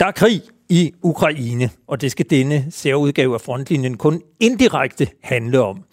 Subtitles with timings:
[0.00, 5.60] Der er krig i Ukraine, og det skal denne særudgave af frontlinjen kun indirekte handle
[5.60, 5.84] om.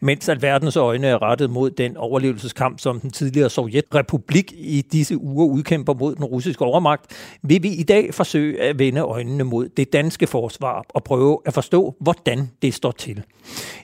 [0.00, 5.18] Mens at verdens øjne er rettet mod den overlevelseskamp, som den tidligere Sovjetrepublik i disse
[5.18, 9.68] uger udkæmper mod den russiske overmagt, vil vi i dag forsøge at vende øjnene mod
[9.68, 13.22] det danske forsvar og prøve at forstå, hvordan det står til.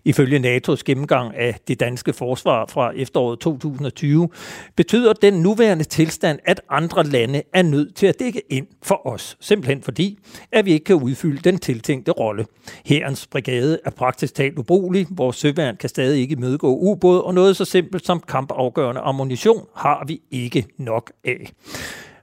[0.04, 4.28] Ifølge NATO's gennemgang af det danske forsvar fra efteråret 2020,
[4.76, 9.36] betyder den nuværende tilstand, at andre lande er nødt til at dække ind for os,
[9.40, 10.18] simpelthen fordi,
[10.52, 12.46] at vi ikke kan udfylde den tiltænkte rolle.
[12.84, 17.56] Herrens brigade er praktisk talt ubrugelig, vores søværn kan stadig ikke mødegå ubåd, og noget
[17.56, 21.52] så simpelt som kampafgørende ammunition har vi ikke nok af.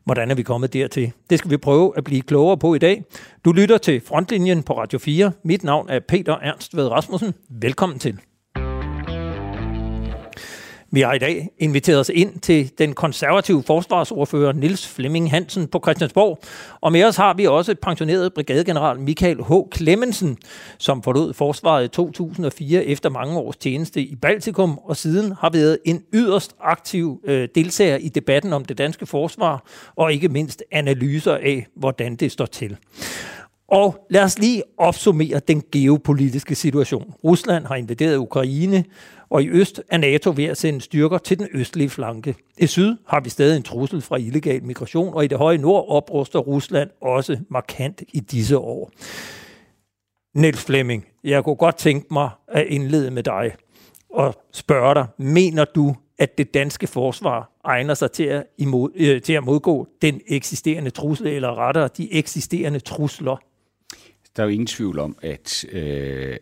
[0.05, 1.11] Hvordan er vi kommet dertil?
[1.29, 3.03] Det skal vi prøve at blive klogere på i dag.
[3.45, 5.31] Du lytter til Frontlinjen på Radio 4.
[5.43, 7.33] Mit navn er Peter Ernst Ved Rasmussen.
[7.49, 8.19] Velkommen til.
[10.91, 15.79] Vi har i dag inviteret os ind til den konservative forsvarsordfører Nils Flemming Hansen på
[15.83, 16.39] Christiansborg.
[16.81, 19.51] Og med os har vi også pensioneret brigadegeneral Michael H.
[19.71, 20.37] Klemmensen,
[20.77, 25.77] som forlod forsvaret i 2004 efter mange års tjeneste i Baltikum, og siden har været
[25.85, 29.63] en yderst aktiv øh, deltager i debatten om det danske forsvar,
[29.95, 32.77] og ikke mindst analyser af, hvordan det står til.
[33.67, 37.13] Og lad os lige opsummere den geopolitiske situation.
[37.23, 38.85] Rusland har invaderet Ukraine,
[39.29, 42.35] og i øst er NATO ved at sende styrker til den østlige flanke.
[42.57, 45.85] I syd har vi stadig en trussel fra illegal migration, og i det høje nord
[45.87, 48.91] opruster Rusland også markant i disse år.
[50.35, 53.51] Niels Flemming, jeg kunne godt tænke mig at indlede med dig
[54.09, 59.21] og spørge dig, mener du, at det danske forsvar egner sig til at, imod, øh,
[59.21, 63.37] til at modgå den eksisterende trussel, eller rettere de eksisterende trusler?
[64.37, 66.37] Der er jo ingen tvivl om, at, øh,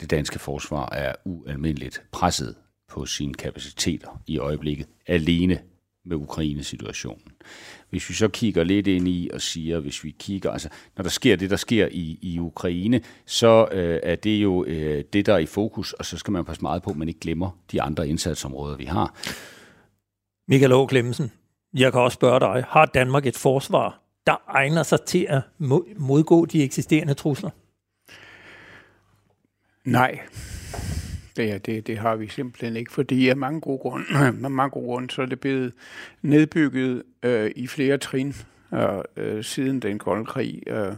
[0.00, 2.54] det danske forsvar er ualmindeligt presset
[2.88, 5.58] på sine kapaciteter i øjeblikket, alene
[6.04, 7.32] med Ukraine-situationen.
[7.90, 11.10] Hvis vi så kigger lidt ind i og siger, hvis vi kigger, altså når der
[11.10, 15.34] sker det, der sker i, i Ukraine, så øh, er det jo øh, det, der
[15.34, 17.82] er i fokus, og så skal man passe meget på, at man ikke glemmer de
[17.82, 19.14] andre indsatsområder, vi har.
[20.48, 21.32] Michael Aage Klemmensen,
[21.74, 25.42] jeg kan også spørge dig, har Danmark et forsvar, der egner sig til at
[25.96, 27.50] modgå de eksisterende trusler?
[29.84, 30.20] Nej,
[31.36, 34.04] det, det, det har vi simpelthen ikke, fordi af mange gode grunde,
[34.44, 35.72] af mange gode grunde så er det blevet
[36.22, 38.34] nedbygget øh, i flere trin
[38.74, 38.80] øh,
[39.16, 40.62] øh, siden den kolde krig.
[40.66, 40.92] Øh,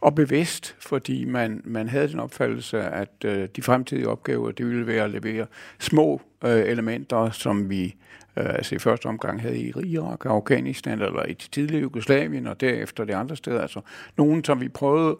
[0.00, 4.86] og bevidst, fordi man, man havde den opfattelse, at øh, de fremtidige opgaver, det ville
[4.86, 5.46] være at levere
[5.78, 7.94] små øh, elementer, som vi
[8.36, 13.04] Øh, altså i første omgang havde i Irak, Afghanistan eller i tidligere Jugoslavien, og derefter
[13.04, 13.60] det andre steder.
[13.60, 13.80] Altså
[14.16, 15.16] nogen, som vi prøvede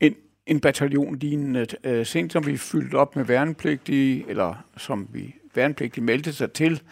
[0.00, 0.14] en,
[0.46, 6.04] en bataljon lignende, øh, sent som vi fyldte op med værnepligtige, eller som vi værnepligtige
[6.04, 6.82] meldte sig til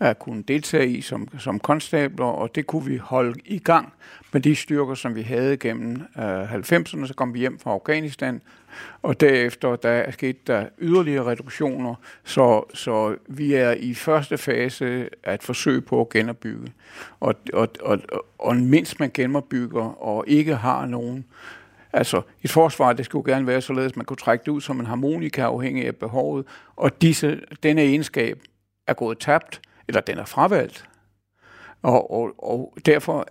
[0.00, 3.92] at kunne deltage i som, som konstabler, og det kunne vi holde i gang
[4.32, 7.06] med de styrker, som vi havde gennem øh, 90'erne.
[7.06, 8.40] Så kom vi hjem fra Afghanistan,
[9.02, 11.94] og derefter der er sket der yderligere reduktioner,
[12.24, 16.72] så, så vi er i første fase at forsøge på at genopbygge.
[17.20, 17.98] Og, og, og,
[18.38, 21.24] og mindst man genopbygger og ikke har nogen
[21.92, 24.80] Altså, et forsvar, det skulle gerne være således, at man kunne trække det ud som
[24.80, 28.40] en harmonika afhængig af behovet, og disse, denne egenskab
[28.86, 30.88] er gået tabt, eller den er fravalgt.
[31.82, 33.26] Og, og, og derfor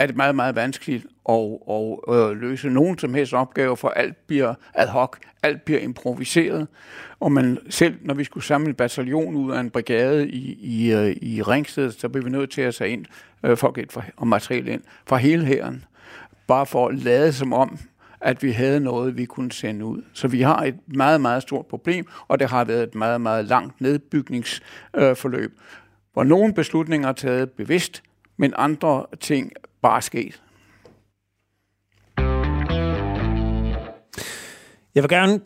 [0.00, 4.16] er det meget, meget vanskeligt at, at, at løse nogen som helst opgave, for alt
[4.26, 6.68] bliver ad hoc, alt bliver improviseret.
[7.20, 10.92] Og man selv, når vi skulle samle en bataljon ud af en brigade i, i,
[10.92, 13.04] øh, i Ringsted, så blev vi nødt til at tage ind,
[13.44, 15.84] øh, folk og materiel ind fra hele hæren
[16.46, 17.78] bare for at lade som om,
[18.20, 20.02] at vi havde noget, vi kunne sende ud.
[20.12, 23.44] Så vi har et meget, meget stort problem, og det har været et meget, meget
[23.44, 25.58] langt nedbygningsforløb, øh,
[26.12, 28.02] hvor nogle beslutninger er taget bevidst,
[28.36, 29.52] men andre ting
[29.82, 30.42] bare sket.
[34.94, 35.40] Jeg vil gerne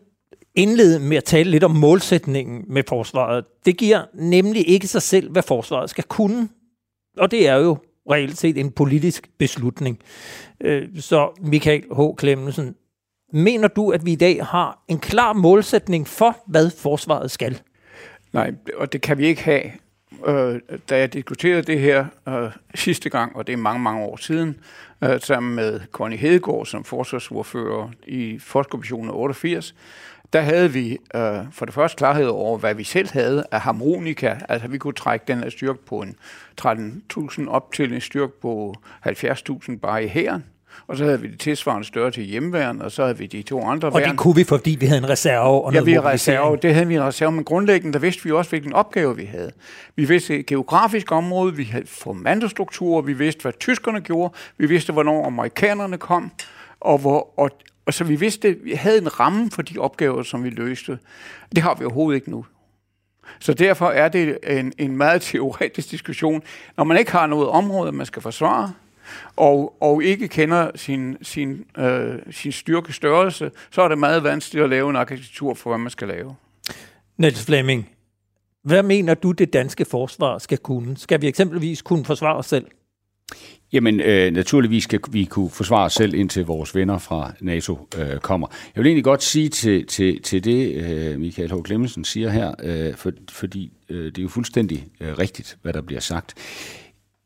[0.54, 3.44] indlede med at tale lidt om målsætningen med forsvaret.
[3.66, 6.48] Det giver nemlig ikke sig selv, hvad forsvaret skal kunne.
[7.18, 7.78] Og det er jo
[8.10, 9.98] reelt set en politisk beslutning.
[10.60, 12.00] Øh, så Michael H.
[12.16, 12.74] Klemmensen,
[13.32, 17.60] mener du, at vi i dag har en klar målsætning for, hvad forsvaret skal?
[18.32, 19.62] Nej, og det kan vi ikke have.
[20.26, 24.16] Øh, da jeg diskuterede det her øh, sidste gang, og det er mange, mange år
[24.16, 24.60] siden,
[25.04, 29.74] øh, sammen med Connie Hedegaard som forsvarsordfører i Forskommissionen 88,
[30.32, 34.36] der havde vi øh, for det første klarhed over, hvad vi selv havde af harmonika.
[34.48, 36.16] Altså vi kunne trække den her styrke på en
[36.62, 38.74] 13.000 op til en styrke på
[39.06, 40.44] 70.000 bare i hæren
[40.86, 43.62] og så havde vi det tilsvarende større til hjemmeværn, og så havde vi de to
[43.64, 44.08] andre Og værn.
[44.10, 46.56] det kunne vi, fordi vi havde en reserve og Ja, noget vi havde reserve.
[46.56, 49.50] Det havde vi en reserve, men grundlæggende, der vidste vi også, hvilken opgave vi havde.
[49.96, 54.92] Vi vidste et geografisk område, vi havde formandostrukturer, vi vidste, hvad tyskerne gjorde, vi vidste,
[54.92, 56.30] hvornår amerikanerne kom,
[56.80, 57.50] og, hvor, og,
[57.86, 60.98] og så vi vidste, vi havde en ramme for de opgaver, som vi løste.
[61.54, 62.44] Det har vi overhovedet ikke nu.
[63.40, 66.42] Så derfor er det en, en meget teoretisk diskussion.
[66.76, 68.72] Når man ikke har noget område, man skal forsvare,
[69.36, 74.64] og, og ikke kender sin, sin, øh, sin styrke størrelse, så er det meget vanskeligt
[74.64, 76.34] at lave en arkitektur for, hvad man skal lave.
[77.18, 77.88] Niels Flemming,
[78.62, 80.96] hvad mener du, det danske forsvar skal kunne?
[80.96, 82.66] Skal vi eksempelvis kunne forsvare os selv?
[83.72, 88.18] Jamen, øh, naturligvis skal vi kunne forsvare os selv, indtil vores venner fra NATO øh,
[88.18, 88.46] kommer.
[88.74, 91.54] Jeg vil egentlig godt sige til, til, til det, øh, Michael H.
[91.66, 95.80] Clemmensen siger her, øh, for, fordi øh, det er jo fuldstændig øh, rigtigt, hvad der
[95.80, 96.34] bliver sagt.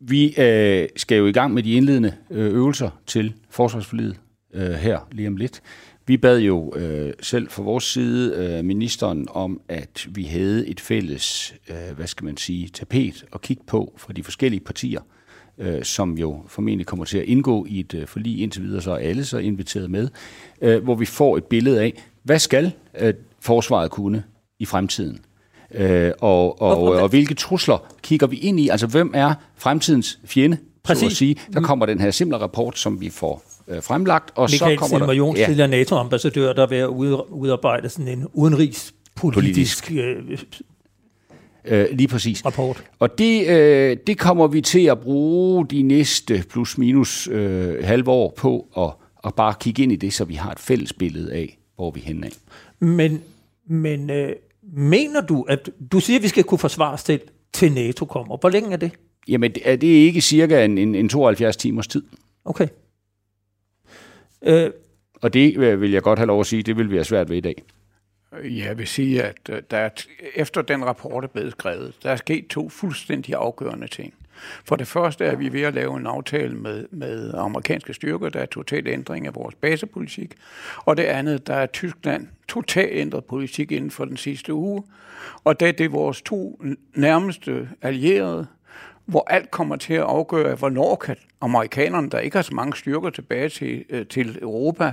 [0.00, 4.16] Vi øh, skal jo i gang med de indledende øh, øvelser til forsvarsforliget
[4.54, 5.62] øh, her lige om lidt.
[6.06, 10.80] Vi bad jo øh, selv fra vores side øh, ministeren om, at vi havde et
[10.80, 15.00] fælles, øh, hvad skal man sige, tapet at kigge på for de forskellige partier,
[15.58, 18.90] øh, som jo formentlig kommer til at indgå i et øh, forlig indtil videre, så
[18.90, 20.08] er alle så inviteret med,
[20.60, 24.24] øh, hvor vi får et billede af, hvad skal øh, forsvaret kunne
[24.58, 25.18] i fremtiden?
[25.74, 28.68] Øh, og, og, Og- og- hvilke trusler kigger vi ind i?
[28.68, 31.06] Altså, hvem er fremtidens fjende, så Præcis.
[31.06, 31.36] at sige?
[31.52, 35.06] Der kommer den her simple rapport, som vi får øh, fremlagt, og Michael så kommer
[35.06, 35.12] der...
[35.12, 40.16] Jons, tidligere NATO-ambassadør, der er ud- udarbejde sådan en udenrigspolitisk øh,
[41.64, 42.44] øh, lige præcis.
[42.46, 42.84] rapport.
[42.98, 48.10] Og det, øh, det kommer vi til at bruge de næste plus minus øh, halve
[48.10, 48.90] år på at,
[49.24, 52.00] at bare kigge ind i det, så vi har et fælles billede af, hvor vi
[52.06, 52.30] er af.
[52.86, 53.22] Men,
[53.68, 54.32] men øh,
[54.72, 57.20] mener du, at du siger, at vi skal kunne forsvare os til,
[57.52, 58.36] til NATO kommer?
[58.36, 58.92] Hvor længe er det?
[59.28, 62.02] Jamen, er det ikke cirka en, en, en 72 timers tid?
[62.44, 62.68] Okay.
[64.42, 64.70] Øh,
[65.22, 67.28] Og det øh, vil jeg godt have lov at sige, det vil vi have svært
[67.30, 67.62] ved i dag.
[68.44, 69.88] Jeg vil sige, at øh, der er
[70.34, 74.14] efter den rapport er blevet skrevet, der er sket to fuldstændig afgørende ting.
[74.64, 78.40] For det første er vi ved at lave en aftale med, med amerikanske styrker, der
[78.40, 80.34] er total ændring af vores basepolitik.
[80.76, 84.82] Og det andet, der er Tyskland totalt ændret politik inden for den sidste uge.
[85.44, 86.62] Og det er det vores to
[86.94, 88.46] nærmeste allierede,
[89.08, 93.10] hvor alt kommer til at afgøre, hvornår kan amerikanerne, der ikke har så mange styrker
[93.10, 94.92] tilbage til, øh, til Europa,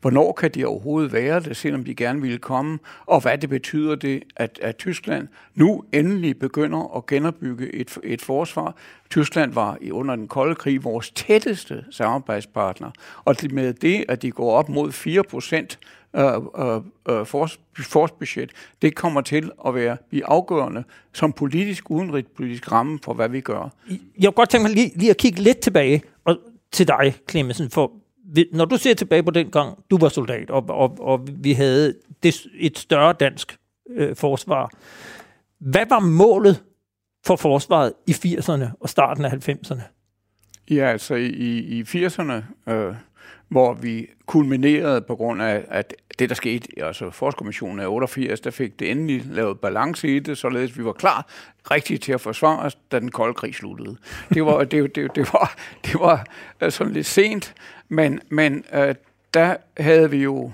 [0.00, 3.94] hvornår kan de overhovedet være det, selvom de gerne ville komme, og hvad det betyder
[3.94, 8.74] det, at, at Tyskland nu endelig begynder at genopbygge et, et forsvar.
[9.10, 12.90] Tyskland var i under den kolde krig vores tætteste samarbejdspartner,
[13.24, 15.78] og med det, at de går op mod 4 procent
[16.16, 18.50] øh, øh, øh, fors- forsbudget,
[18.82, 23.72] det kommer til at være blive afgørende som politisk, udenrigspolitisk ramme for, hvad vi gør.
[23.88, 26.38] jeg kunne godt tænke mig lige, lige at kigge lidt tilbage og,
[26.72, 27.92] til dig, Clemmensen, for
[28.52, 31.94] når du ser tilbage på den gang, du var soldat, og, og, og vi havde
[32.22, 33.58] det, et større dansk
[33.90, 34.70] øh, forsvar.
[35.58, 36.62] Hvad var målet
[37.26, 39.82] for forsvaret i 80'erne og starten af 90'erne?
[40.70, 42.94] Ja, altså i, i 80'erne, øh,
[43.48, 48.50] hvor vi kulminerede på grund af at det, der skete, altså Forskommissionen af 88, der
[48.50, 51.26] fik det endelig lavet balance i det, således vi var klar
[51.70, 53.96] rigtigt til at forsvare os, da den kolde krig sluttede.
[54.34, 55.54] Det var, det, det, det var,
[55.84, 56.26] det var
[56.60, 57.54] øh, sådan lidt sent,
[57.88, 58.94] men, men øh,
[59.34, 60.52] der havde vi jo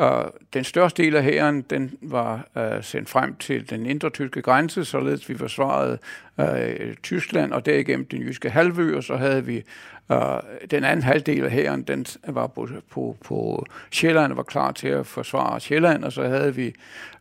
[0.00, 4.42] og den største del af hæren, den var øh, sendt frem til den indre tyske
[4.42, 5.98] grænse, således vi forsvarede
[6.40, 9.62] øh, Tyskland og derigennem den jyske halvø, og så havde vi
[10.10, 14.88] øh, den anden halvdel af hæren, den var på, på, på Sjælland var klar til
[14.88, 16.74] at forsvare Sjælland, og så havde vi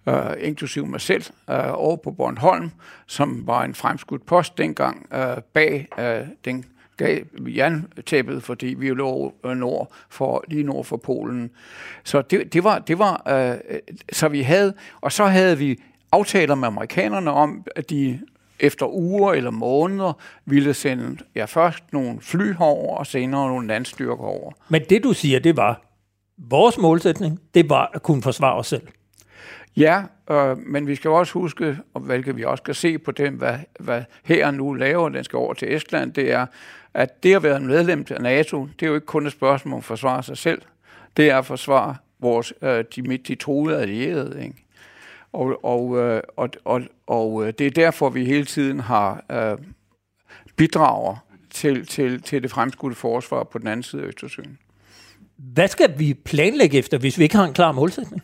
[0.10, 2.72] øh, inklusiv mig selv øh, over på Bornholm,
[3.08, 6.66] som var en fremskudt post dengang øh, bag øh, den
[6.98, 11.52] gav jerntæppet, fordi vi lå øh, nord for, lige nord for Polen.
[12.04, 13.80] Så det, det var, det var øh,
[14.12, 15.80] så vi havde, og så havde vi
[16.12, 18.20] aftaler med amerikanerne om, at de
[18.60, 20.14] efter uger eller måneder
[20.46, 24.52] ville sende ja, først nogle fly over, og senere nogle landstyrker over.
[24.70, 25.82] Men det du siger, det var,
[26.38, 28.88] vores målsætning, det var at kunne forsvare os selv.
[29.78, 33.34] Ja, øh, men vi skal også huske, og hvilket vi også skal se på dem,
[33.34, 36.46] hvad, hvad her nu laver, den skal over til Estland, det er,
[36.94, 39.78] at det at være medlem af NATO, det er jo ikke kun et spørgsmål om
[39.78, 40.62] at forsvare sig selv.
[41.18, 44.44] Det er at forsvare vores, øh, de, de troede allierede.
[44.44, 44.66] Ikke?
[45.34, 49.58] Og, og, øh, og, og, og øh, det er derfor, vi hele tiden har øh,
[50.56, 51.16] bidrager
[51.50, 54.58] til, til, til det fremskudte forsvar på den anden side af Østersøen.
[55.38, 58.22] Hvad skal vi planlægge efter, hvis vi ikke har en klar målsætning?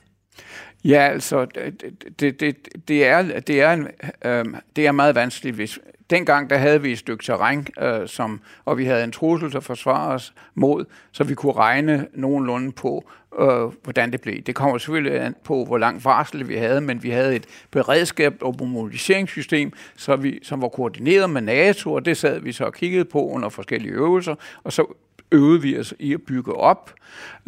[0.85, 1.83] Ja, altså, det,
[2.19, 2.55] det, det,
[2.87, 3.87] det, er, det, er, en,
[4.25, 5.55] øh, det er meget vanskeligt.
[5.55, 9.51] Hvis, dengang der havde vi et stykke terræn, øh, som, og vi havde en trussel
[9.51, 14.41] til at forsvare os mod, så vi kunne regne nogenlunde på, øh, hvordan det blev.
[14.41, 18.33] Det kommer selvfølgelig an på, hvor lang varsel vi havde, men vi havde et beredskab
[18.41, 22.73] og mobiliseringssystem, så vi, som var koordineret med NATO, og det sad vi så og
[22.73, 24.93] kiggede på under forskellige øvelser, og så
[25.31, 26.93] øvede vi os i at bygge op,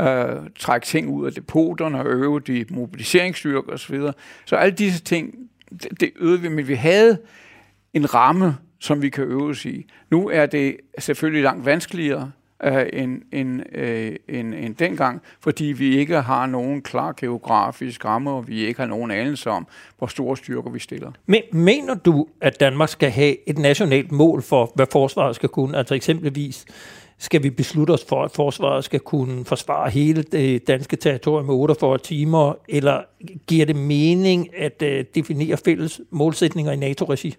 [0.01, 0.07] øh,
[0.59, 3.99] trække ting ud af depoterne øve de mobiliseringsstyrker osv.
[4.45, 5.35] Så alle disse ting,
[5.69, 7.17] det, det øvede vi, men vi havde
[7.93, 9.85] en ramme, som vi kan øve os i.
[10.11, 12.31] Nu er det selvfølgelig langt vanskeligere
[12.63, 18.31] øh, end, end, øh, end, end dengang, fordi vi ikke har nogen klar geografisk ramme,
[18.31, 19.67] og vi ikke har nogen anelse om,
[19.97, 21.11] hvor store styrker vi stiller.
[21.25, 25.77] Men mener du, at Danmark skal have et nationalt mål for, hvad forsvaret skal kunne?
[25.77, 26.65] Altså eksempelvis
[27.19, 31.55] skal vi beslutte os for, at forsvaret skal kunne forsvare hele det danske territorium med
[31.55, 33.01] 48 timer, eller
[33.47, 37.35] giver det mening at øh, definere fælles målsætninger i NATO-regi?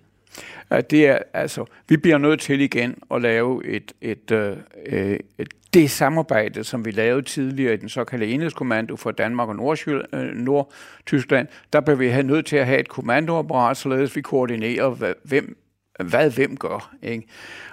[0.71, 4.57] Ja, det er, altså, vi bliver nødt til igen at lave et, et, et,
[4.87, 9.77] øh, et det samarbejde, som vi lavede tidligere i den såkaldte enhedskommando for Danmark og
[9.87, 15.15] øh, Nordtyskland, der blev vi have nødt til at have et kommandoapparat, således vi koordinerer,
[15.23, 15.59] hvem
[16.05, 16.95] hvad hvem gør.
[17.03, 17.27] Ikke?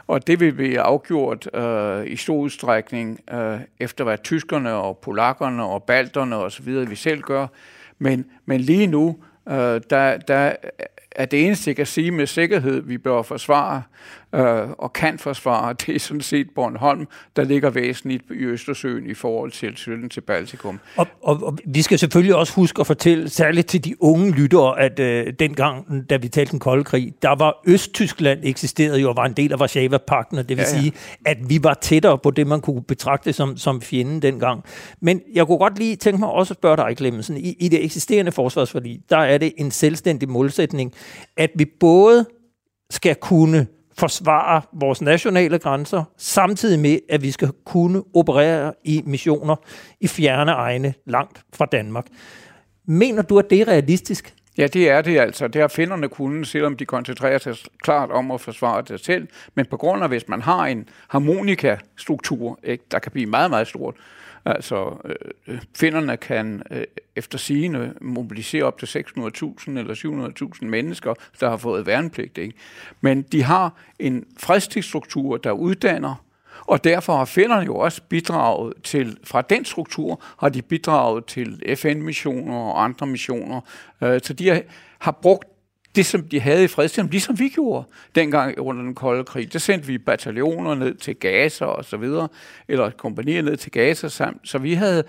[0.08, 5.63] Og det vil blive afgjort øh, i stor udstrækning øh, efter hvad tyskerne og polakkerne
[5.63, 7.48] og balterne og så videre vi selv gør.
[8.00, 9.17] Men, men lige nu,
[9.50, 10.55] øh, der, der
[11.12, 13.84] er det eneste, jeg kan sige med sikkerhed, vi bør forsvare
[14.35, 19.13] øh, og kan forsvare, det er sådan set Bornholm, der ligger væsentligt i Østersøen i
[19.13, 20.79] forhold til støtten til Baltikum.
[20.97, 24.79] Og, og, og vi skal selvfølgelig også huske at fortælle, særligt til de unge lyttere,
[24.79, 29.15] at øh, dengang, da vi talte den kolde krig, der var Østtyskland eksisteret jo og
[29.15, 30.81] var en del af Varsava-pakten, og det vil ja, ja.
[30.81, 30.93] sige,
[31.25, 34.63] at vi var tættere på det, man kunne betragte som, som fjenden dengang.
[35.01, 37.85] Men jeg kunne godt lige tænke mig også at spørge dig, Clemmensen, i, i det
[37.85, 40.93] eksisterende forsvarsforlig, der er det en selvstændig målsætning,
[41.37, 42.25] at vi både
[42.89, 49.55] skal kunne forsvare vores nationale grænser, samtidig med, at vi skal kunne operere i missioner
[49.99, 52.05] i fjerne egne langt fra Danmark.
[52.85, 54.35] Mener du, at det er realistisk?
[54.57, 55.47] Ja, det er det altså.
[55.47, 59.27] Det har finderne kunnet, selvom de koncentrerer sig klart om at forsvare det selv.
[59.55, 63.67] Men på grund af, hvis man har en harmonikastruktur, ikke, der kan blive meget, meget
[63.67, 63.95] stort,
[64.45, 65.15] Altså, øh,
[65.47, 66.83] øh finderne kan øh,
[67.15, 70.29] efter sigende mobilisere op til 600.000 eller
[70.61, 72.37] 700.000 mennesker, der har fået værnepligt.
[72.37, 72.53] Ikke?
[73.01, 76.25] Men de har en fredstidsstruktur, der uddanner,
[76.61, 81.75] og derfor har finderne jo også bidraget til, fra den struktur har de bidraget til
[81.77, 83.61] FN-missioner og andre missioner.
[84.01, 84.61] Øh, så de har,
[84.99, 85.54] har brugt
[85.95, 87.85] det, som de havde i fredstiden, ligesom vi gjorde
[88.15, 89.53] dengang under den kolde krig.
[89.53, 92.27] Der sendte vi bataljoner ned til Gaza og så videre,
[92.67, 94.39] eller kompanier ned til Gaza sammen.
[94.43, 95.03] Så vi havde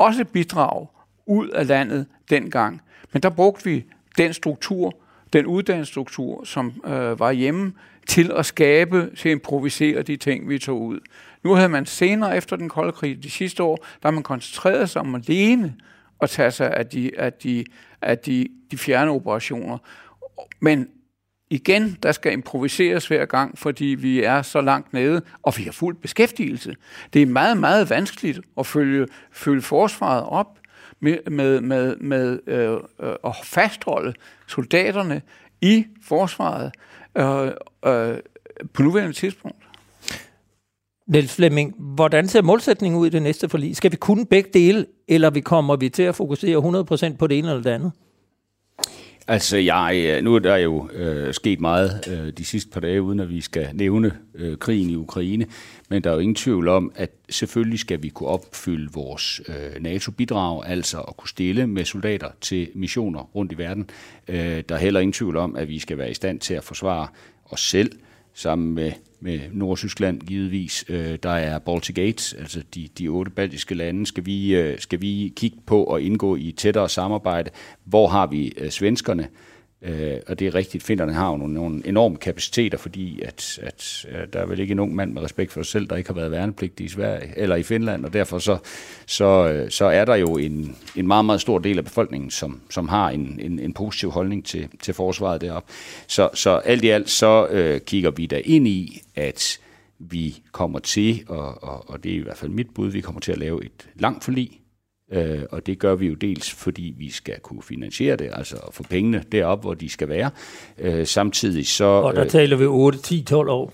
[0.00, 0.86] også bidrag
[1.26, 2.82] ud af landet dengang.
[3.12, 3.84] Men der brugte vi
[4.18, 4.94] den struktur,
[5.32, 7.72] den uddannelsesstruktur, som øh, var hjemme,
[8.06, 11.00] til at skabe, til at improvisere de ting, vi tog ud.
[11.44, 14.90] Nu havde man senere efter den kolde krig, de sidste år, der har man koncentreret
[14.90, 15.74] sig om alene
[16.20, 17.64] at tage sig af de, af de,
[18.02, 19.78] af de, de fjerne operationer.
[20.60, 20.88] Men
[21.50, 25.72] igen, der skal improviseres hver gang, fordi vi er så langt nede, og vi har
[25.72, 26.76] fuld beskæftigelse.
[27.12, 30.58] Det er meget, meget vanskeligt at følge, følge forsvaret op
[31.00, 34.14] med, med, med, med øh, øh, at fastholde
[34.46, 35.22] soldaterne
[35.60, 36.72] i forsvaret
[37.18, 37.46] øh,
[37.86, 38.18] øh,
[38.72, 39.66] på nuværende tidspunkt.
[41.06, 43.76] Niels Flemming, hvordan ser målsætningen ud i det næste forlig?
[43.76, 47.38] Skal vi kunne begge dele, eller vi kommer vi til at fokusere 100% på det
[47.38, 47.92] ene eller det andet?
[49.28, 53.02] Altså, jeg, øh, nu er der jo øh, sket meget øh, de sidste par dage,
[53.02, 55.46] uden at vi skal nævne øh, krigen i Ukraine,
[55.88, 59.82] men der er jo ingen tvivl om, at selvfølgelig skal vi kunne opfylde vores øh,
[59.82, 63.90] NATO-bidrag, altså at kunne stille med soldater til missioner rundt i verden.
[64.28, 66.64] Øh, der er heller ingen tvivl om, at vi skal være i stand til at
[66.64, 67.08] forsvare
[67.44, 67.92] os selv,
[68.36, 70.84] sammen med, med Nordtyskland givetvis.
[70.88, 75.00] Øh, der er Baltic Gates, altså de, de otte baltiske lande, skal vi, øh, skal
[75.00, 77.50] vi kigge på og indgå i tættere samarbejde.
[77.84, 79.28] Hvor har vi øh, svenskerne?
[79.82, 84.06] Øh, og det er rigtigt, finderne har jo nogle, nogle enorme kapaciteter, fordi at, at,
[84.08, 86.08] at der er vel ikke en ung mand med respekt for sig selv, der ikke
[86.08, 88.58] har været værnepligtig i Sverige eller i Finland, og derfor så,
[89.06, 92.60] så, øh, så er der jo en, en meget, meget stor del af befolkningen, som,
[92.70, 95.72] som har en, en, en positiv holdning til, til forsvaret deroppe.
[96.06, 99.58] Så, så alt i alt så øh, kigger vi da ind i, at
[99.98, 103.20] vi kommer til, og, og, og det er i hvert fald mit bud, vi kommer
[103.20, 104.60] til at lave et langt forlig,
[105.12, 108.82] Øh, og det gør vi jo dels, fordi vi skal kunne finansiere det, altså få
[108.82, 110.30] pengene derop, hvor de skal være.
[110.78, 111.84] Øh, samtidig så...
[111.84, 113.72] Og der øh, taler vi 8, 10, 12 år.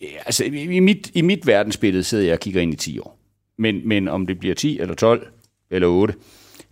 [0.00, 3.18] Ja, altså i mit, i mit verdensbillede sidder jeg og kigger ind i 10 år.
[3.58, 5.26] Men, men om det bliver 10 eller 12
[5.70, 6.14] eller 8,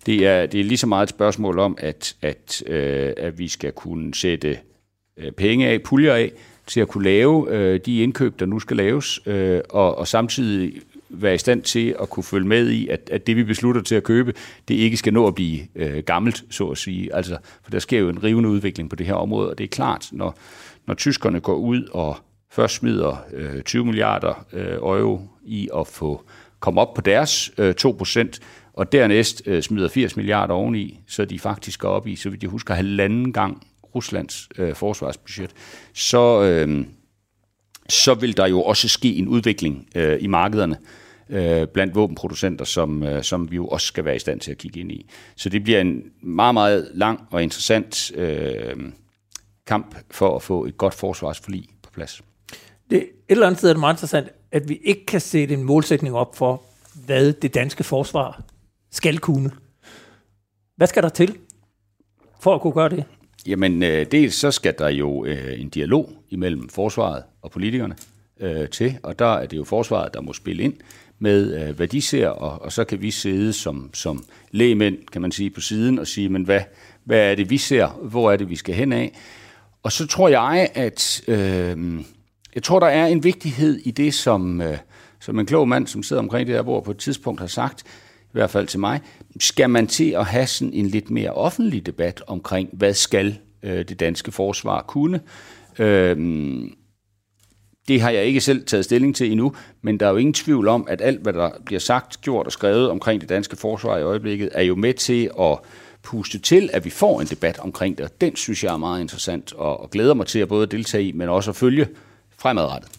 [0.07, 3.49] Det er, det er lige så meget et spørgsmål om, at, at, øh, at vi
[3.49, 4.59] skal kunne sætte
[5.17, 6.33] øh, penge af, puljer af,
[6.67, 10.73] til at kunne lave øh, de indkøb, der nu skal laves, øh, og, og samtidig
[11.11, 13.95] være i stand til at kunne følge med i, at, at det, vi beslutter til
[13.95, 14.35] at købe,
[14.69, 17.15] det ikke skal nå at blive øh, gammelt, så at sige.
[17.15, 19.69] Altså, for der sker jo en rivende udvikling på det her område, og det er
[19.69, 20.39] klart, når,
[20.87, 22.17] når tyskerne går ud og
[22.51, 26.25] først smider øh, 20 milliarder øh, euro i at få
[26.61, 28.39] komme op på deres øh, 2%,
[28.73, 32.43] og dernæst øh, smider 80 milliarder oveni, så de faktisk går op i, så vidt
[32.43, 35.51] jeg husker, halvanden gang Ruslands øh, forsvarsbudget,
[35.95, 36.85] så, øh,
[37.89, 40.77] så vil der jo også ske en udvikling øh, i markederne
[41.31, 44.59] øh, blandt våbenproducenter, som, øh, som vi jo også skal være i stand til at
[44.59, 45.07] kigge ind i.
[45.37, 48.77] Så det bliver en meget, meget lang og interessant øh,
[49.67, 52.23] kamp for at få et godt forsvarsforlig på plads.
[52.91, 55.65] Det, et eller andet sted er det meget interessant, at vi ikke kan sætte en
[55.65, 56.63] målsætning op for,
[57.07, 58.43] hvad det danske forsvar
[58.91, 59.51] skal kunne.
[60.77, 61.37] Hvad skal der til
[62.41, 63.05] for at kunne gøre det?
[63.47, 67.97] Jamen, øh, dels så skal der jo øh, en dialog imellem forsvaret og politikerne
[68.41, 70.75] øh, til, og der er det jo forsvaret, der må spille ind
[71.21, 75.23] med, øh, hvad de ser, og, og så kan vi sidde som, som lægemænd, kan
[75.23, 76.61] man sige, på siden og sige, men hvad,
[77.05, 77.89] hvad er det, vi ser?
[77.89, 79.19] Hvor er det, vi skal hen af?
[79.83, 82.01] Og så tror jeg, at øh,
[82.55, 84.79] jeg tror, der er en vigtighed i det, som, øh,
[85.21, 87.83] som en klog mand, som sidder omkring det her bord på et tidspunkt har sagt,
[88.23, 89.01] i hvert fald til mig,
[89.41, 93.89] skal man til at have sådan en lidt mere offentlig debat omkring, hvad skal øh,
[93.89, 95.21] det danske forsvar kunne?
[95.79, 96.17] Øh,
[97.91, 100.69] det har jeg ikke selv taget stilling til endnu, men der er jo ingen tvivl
[100.69, 104.03] om, at alt, hvad der bliver sagt, gjort og skrevet omkring det danske forsvar i
[104.03, 105.59] øjeblikket, er jo med til at
[106.03, 108.21] puste til, at vi får en debat omkring det.
[108.21, 111.13] Den synes jeg er meget interessant, og, og glæder mig til at både deltage i,
[111.13, 111.89] men også at følge
[112.39, 112.91] fremadrettet.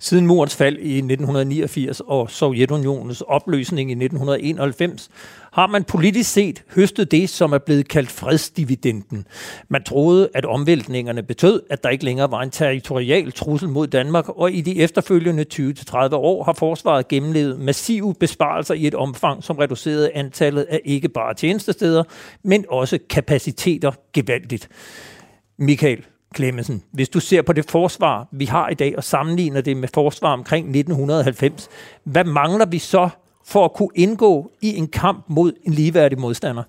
[0.00, 5.10] Siden murens fald i 1989 og Sovjetunionens opløsning i 1991,
[5.52, 9.26] har man politisk set høstet det, som er blevet kaldt fredsdividenden.
[9.68, 14.28] Man troede, at omvæltningerne betød, at der ikke længere var en territorial trussel mod Danmark,
[14.28, 19.56] og i de efterfølgende 20-30 år har forsvaret gennemlevet massive besparelser i et omfang, som
[19.56, 22.04] reducerede antallet af ikke bare tjenestesteder,
[22.42, 24.68] men også kapaciteter gevaldigt.
[25.58, 26.04] Michael,
[26.36, 29.88] Clemmensen, hvis du ser på det forsvar, vi har i dag, og sammenligner det med
[29.94, 31.68] forsvar omkring 1990,
[32.04, 33.08] hvad mangler vi så
[33.48, 36.62] for at kunne indgå i en kamp mod en ligeværdig modstander?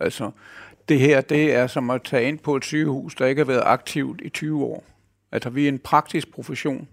[0.00, 0.30] Altså,
[0.88, 3.62] det her, det er som at tage ind på et sygehus, der ikke har været
[3.64, 4.84] aktivt i 20 år.
[5.32, 6.88] Altså, vi er en praktisk profession.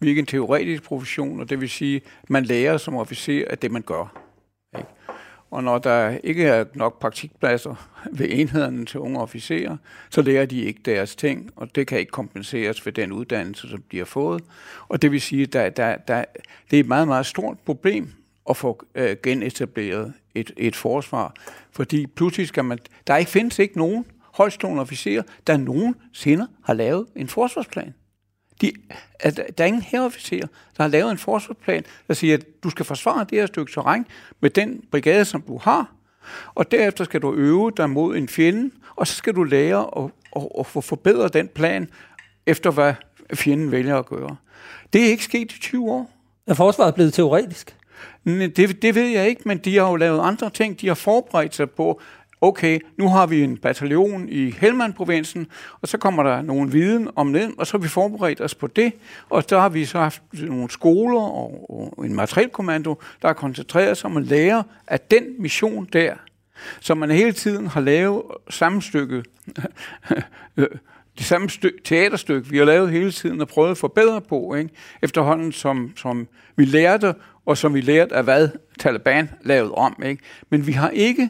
[0.00, 3.44] Vi er ikke en teoretisk profession, og det vil sige, at man lærer som officer
[3.50, 4.22] af det, man gør.
[4.78, 4.88] Ikke?
[5.50, 7.88] Og når der ikke er nok praktikpladser
[8.18, 9.76] ved enhederne til unge officerer,
[10.10, 13.82] så lærer de ikke deres ting, og det kan ikke kompenseres ved den uddannelse, som
[13.92, 14.44] de har fået.
[14.88, 16.24] Og det vil sige, at der, der, der,
[16.70, 21.34] det er et meget, meget stort problem at få øh, genetableret et, et forsvar.
[21.70, 22.78] Fordi pludselig skal man...
[23.06, 27.94] Der ikke findes ikke nogen højstående officerer, der nogensinde har lavet en forsvarsplan.
[28.60, 28.72] De,
[29.20, 32.84] at der er ingen herofficer, der har lavet en forsvarsplan, der siger, at du skal
[32.84, 34.06] forsvare det her stykke terræn
[34.40, 35.94] med den brigade, som du har,
[36.54, 40.10] og derefter skal du øve dig mod en fjende, og så skal du lære at,
[40.36, 41.90] at, at forbedre den plan,
[42.46, 42.94] efter hvad
[43.34, 44.36] fjenden vælger at gøre.
[44.92, 46.10] Det er ikke sket i 20 år.
[46.46, 47.76] Er forsvaret blevet teoretisk?
[48.24, 50.80] Det, det ved jeg ikke, men de har jo lavet andre ting.
[50.80, 52.00] De har forberedt sig på,
[52.40, 55.46] okay, nu har vi en bataljon i Helmand-provinsen,
[55.80, 58.66] og så kommer der nogen viden om det, og så har vi forberedt os på
[58.66, 58.92] det,
[59.30, 63.96] og så har vi så haft nogle skoler og, og en materielkommando, der har koncentreret
[63.98, 66.14] sig om at lære af den mission der,
[66.80, 69.22] som man hele tiden har lavet sammenstykke,
[71.18, 74.70] det samme stykke, teaterstykke, vi har lavet hele tiden og prøvet at forbedre på, ikke?
[75.02, 77.14] efterhånden som, som vi lærte,
[77.46, 80.02] og som vi lærte af hvad Taliban lavede om.
[80.06, 80.22] Ikke?
[80.50, 81.28] Men vi har ikke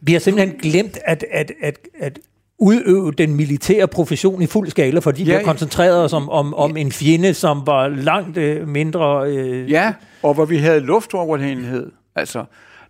[0.00, 2.18] vi har simpelthen glemt at, at, at, at
[2.58, 6.54] udøve den militære profession i fuld skala, fordi ja, vi har koncentreret os om, om,
[6.54, 9.30] om en fjende, som var langt øh, mindre...
[9.30, 9.70] Øh...
[9.70, 11.92] Ja, og hvor vi havde luftoverhængelighed.
[12.16, 12.44] Altså,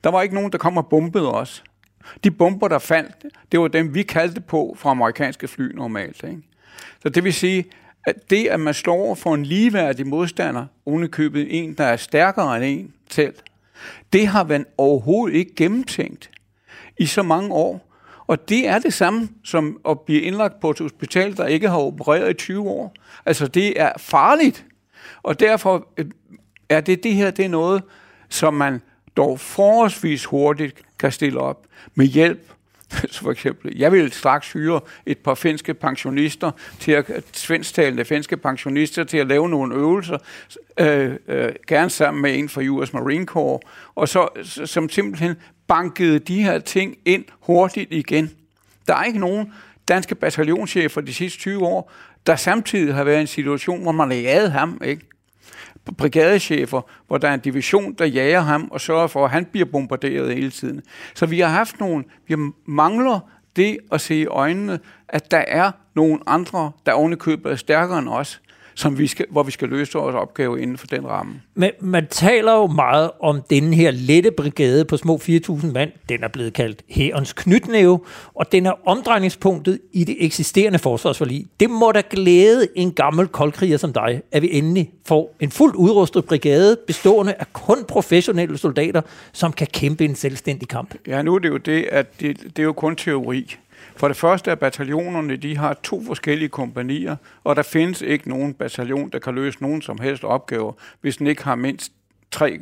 [0.04, 1.64] der var ikke nogen, der kom og bombede os.
[2.24, 3.12] De bomber, der faldt,
[3.52, 6.24] det var dem, vi kaldte på fra amerikanske fly normalt.
[6.24, 6.42] Ikke?
[7.02, 7.64] Så det vil sige,
[8.04, 12.56] at det, at man står over for en ligeværdig modstander, ovenikøbet en, der er stærkere
[12.56, 13.34] end en selv,
[14.12, 16.30] det har man overhovedet ikke gennemtænkt
[16.98, 17.88] i så mange år.
[18.26, 21.78] Og det er det samme som at blive indlagt på et hospital, der ikke har
[21.78, 22.94] opereret i 20 år.
[23.26, 24.64] Altså det er farligt.
[25.22, 26.06] Og derfor øh,
[26.68, 27.82] er det det her, det er noget,
[28.28, 28.80] som man
[29.16, 32.52] dog forholdsvis hurtigt kan stille op med hjælp
[33.22, 39.04] for eksempel, jeg vil straks hyre et par finske pensionister til at, svensktalende finske pensionister
[39.04, 40.18] til at lave nogle øvelser,
[40.80, 44.28] øh, øh, gerne sammen med en fra US Marine Corps, og så,
[44.64, 48.30] som simpelthen bankede de her ting ind hurtigt igen.
[48.88, 49.52] Der er ikke nogen
[49.88, 51.92] danske bataljonschefer de sidste 20 år,
[52.26, 55.06] der samtidig har været i en situation, hvor man lagde ham, ikke?
[55.92, 59.66] Brigadechefer, hvor der er en division, der jager ham og sørger for, at han bliver
[59.66, 60.82] bombarderet hele tiden.
[61.14, 63.20] Så vi har haft nogle, vi mangler
[63.56, 68.08] det at se i øjnene, at der er nogle andre, der ovenikøbet er stærkere end
[68.08, 68.40] os,
[68.78, 71.40] som vi skal, hvor vi skal løse vores opgave inden for den ramme.
[71.54, 75.90] Men man taler jo meget om den her lette brigade på små 4.000 mand.
[76.08, 78.00] Den er blevet kaldt Hærens knytnæve,
[78.34, 81.46] og den er omdrejningspunktet i det eksisterende forsvarsforlig.
[81.60, 85.76] Det må da glæde en gammel koldkriger som dig, at vi endelig får en fuldt
[85.76, 89.00] udrustet brigade, bestående af kun professionelle soldater,
[89.32, 90.94] som kan kæmpe en selvstændig kamp.
[91.06, 93.56] Ja, nu er det jo det, at det, det er jo kun teori.
[93.98, 98.54] For det første er bataljonerne, de har to forskellige kompanier, og der findes ikke nogen
[98.54, 101.92] bataljon, der kan løse nogen som helst opgaver, hvis den ikke har mindst
[102.30, 102.58] tre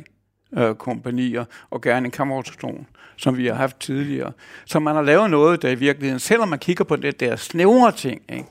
[0.57, 4.31] øh, kompanier, og gerne en kammerorganisation, som vi har haft tidligere.
[4.65, 7.91] Så man har lavet noget, der i virkeligheden, selvom man kigger på det der snævre
[7.91, 8.49] ting, ikke,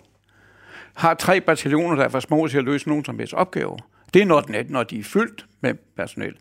[0.95, 3.77] har tre bataljoner, der er for små til at løse nogen som helst opgaver.
[4.15, 6.35] Det er når, den er, når de er fyldt med personel.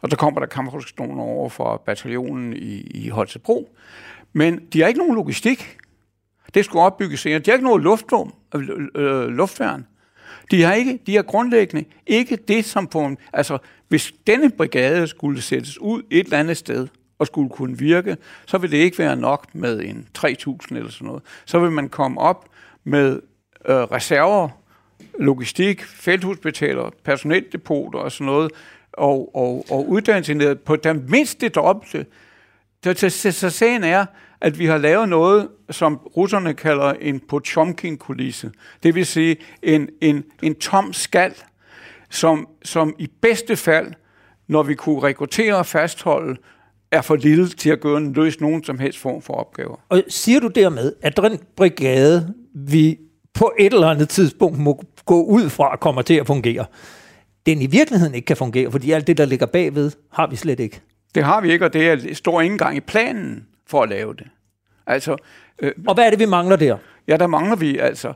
[0.00, 3.76] Og så kommer der kammerorganisationer over for bataljonen i, i Holstebro.
[4.32, 5.78] Men de har ikke nogen logistik.
[6.54, 7.38] Det skulle opbygges senere.
[7.38, 9.86] De har ikke noget luftrum, øh, øh, øh, luftværn.
[10.50, 15.06] De har ikke, de har grundlæggende ikke det, som på en, altså hvis denne brigade
[15.06, 16.88] skulle sættes ud et eller andet sted,
[17.22, 21.06] og skulle kunne virke, så vil det ikke være nok med en 3.000 eller sådan
[21.06, 21.22] noget.
[21.44, 22.48] Så vil man komme op
[22.84, 23.20] med
[23.68, 24.48] øh, reserver,
[25.18, 28.52] logistik, felthospitaler, personeldepoter og sådan noget,
[28.92, 32.06] og, og, og uddannelsen på den mindste dobbelte.
[32.84, 34.06] Så, så, så sagen er,
[34.42, 38.50] at vi har lavet noget, som russerne kalder en Pochomkin-kulisse.
[38.82, 41.32] Det vil sige en, en, en tom skal,
[42.10, 43.92] som, som i bedste fald,
[44.48, 46.36] når vi kunne rekruttere og fastholde,
[46.90, 49.76] er for lille til at gøre en, løse nogen som helst form for opgaver.
[49.88, 52.98] Og siger du dermed, at den brigade, vi
[53.34, 56.64] på et eller andet tidspunkt må gå ud fra, kommer til at fungere,
[57.46, 60.60] den i virkeligheden ikke kan fungere, fordi alt det, der ligger bagved, har vi slet
[60.60, 60.80] ikke.
[61.14, 64.14] Det har vi ikke, og det er, står ikke engang i planen for at lave
[64.14, 64.26] det.
[64.86, 65.16] Altså,
[65.58, 66.76] øh, og hvad er det, vi mangler der?
[67.08, 68.12] Ja, der mangler vi altså.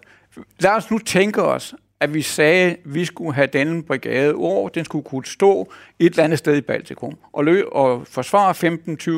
[0.61, 4.68] Lad os nu tænke os, at vi sagde, at vi skulle have denne brigade over,
[4.68, 8.70] den skulle kunne stå et eller andet sted i Baltikum og, lø og forsvare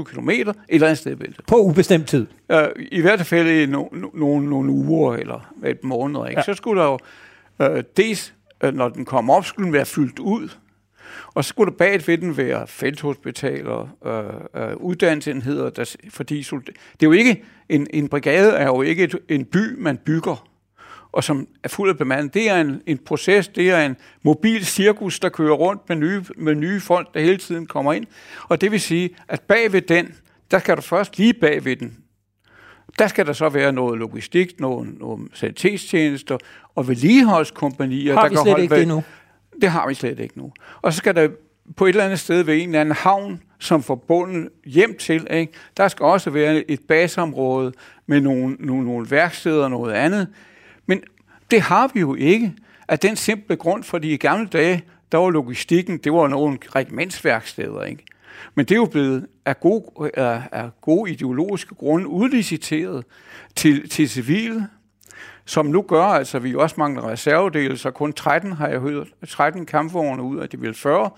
[0.02, 1.44] 15-20 km et eller andet sted i Baltikum.
[1.46, 2.26] På ubestemt tid?
[2.52, 6.28] Uh, I hvert fald i no, no, no, nogle uger eller et måned.
[6.28, 6.38] Ikke?
[6.38, 6.42] Ja.
[6.42, 6.98] Så skulle der jo
[7.66, 10.48] uh, dels, uh, når den kom op, skulle den være fyldt ud
[11.34, 16.68] og så skulle der bag ved den være felthospitaler, øh, øh, uddannelsesenheder, der, fordi det
[17.00, 20.48] er jo ikke, en, en brigade er jo ikke et, en by, man bygger,
[21.12, 22.34] og som er fuld af bemandet.
[22.34, 26.24] Det er en, en proces, det er en mobil cirkus, der kører rundt med nye,
[26.36, 28.06] med nye folk, der hele tiden kommer ind.
[28.48, 30.14] Og det vil sige, at bag ved den,
[30.50, 31.96] der skal du først lige bag ved den,
[32.98, 36.38] der skal der så være noget logistik, nogle, nogle sanitetstjenester
[36.74, 38.14] og vedligeholdskompanier.
[38.14, 39.02] Har der vi slet kan holde, ikke det nu?
[39.60, 40.52] Det har vi slet ikke nu.
[40.82, 41.28] Og så skal der
[41.76, 45.26] på et eller andet sted ved en eller anden havn, som får bunden hjem til,
[45.30, 45.52] ikke?
[45.76, 47.72] der skal også være et baseområde
[48.06, 50.28] med nogle, nogle, nogle værksteder og noget andet.
[50.86, 51.00] Men
[51.50, 52.54] det har vi jo ikke
[52.88, 57.82] af den simple grund, fordi i gamle dage, der var logistikken, det var nogle regimentsværksteder,
[57.82, 58.04] ikke?
[58.54, 63.04] Men det er jo blevet af gode, af, af gode ideologiske grunde udliciteret
[63.56, 64.68] til, til civile
[65.48, 69.66] som nu gør, altså vi også mangler reservedele, så kun 13 har jeg hørt, 13
[69.66, 71.10] kampvogne ud af de vil 40,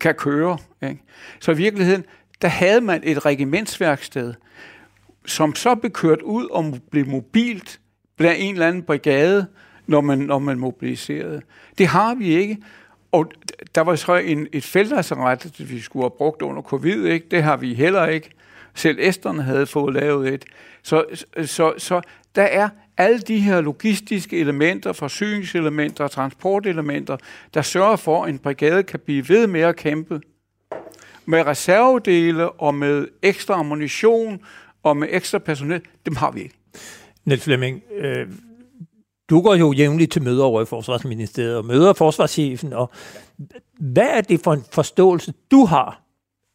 [0.00, 0.58] kan køre.
[0.82, 1.02] Ikke?
[1.40, 2.04] Så i virkeligheden,
[2.42, 4.34] der havde man et regimentsværksted,
[5.26, 7.80] som så blev kørt ud og blev mobilt
[8.16, 9.46] blandt en eller anden brigade,
[9.86, 11.42] når man, når man mobiliserede.
[11.78, 12.58] Det har vi ikke.
[13.12, 13.30] Og
[13.74, 17.26] der var så en, et feltlasseret, vi skulle have brugt under covid, ikke?
[17.30, 18.30] det har vi heller ikke.
[18.74, 20.44] Selv æsterne havde fået lavet et.
[20.82, 21.04] Så,
[21.44, 22.00] så, så
[22.34, 27.16] der er alle de her logistiske elementer, forsyningselementer og transportelementer,
[27.54, 30.20] der sørger for, at en brigade kan blive ved med at kæmpe
[31.26, 34.40] med reservedele og med ekstra ammunition
[34.82, 36.54] og med ekstra personel, dem har vi ikke.
[37.24, 38.26] Niels Flemming, øh,
[39.30, 42.90] du går jo jævnligt til møder over i Forsvarsministeriet og møder forsvarschefen, og
[43.80, 46.02] hvad er det for en forståelse, du har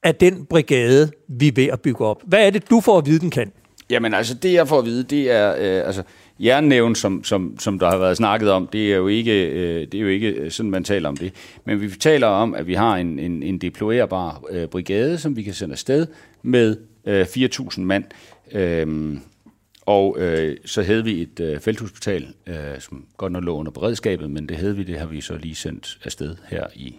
[0.03, 2.21] af den brigade, vi er ved at bygge op?
[2.25, 3.51] Hvad er det, du får at vide, den kan?
[3.89, 6.03] Jamen altså, det jeg får at vide, det er, øh, altså,
[6.39, 9.93] jernnævn, som, som, som der har været snakket om, det er, jo ikke, øh, det
[9.93, 11.33] er jo ikke sådan, man taler om det.
[11.65, 15.43] Men vi taler om, at vi har en, en, en deployerbar øh, brigade, som vi
[15.43, 16.07] kan sende afsted
[16.41, 18.03] med øh, 4.000 mand.
[18.51, 19.19] Øhm,
[19.85, 24.31] og øh, så havde vi et øh, felthospital, øh, som godt nok lå under beredskabet,
[24.31, 26.95] men det havde vi, det har vi så lige sendt afsted her i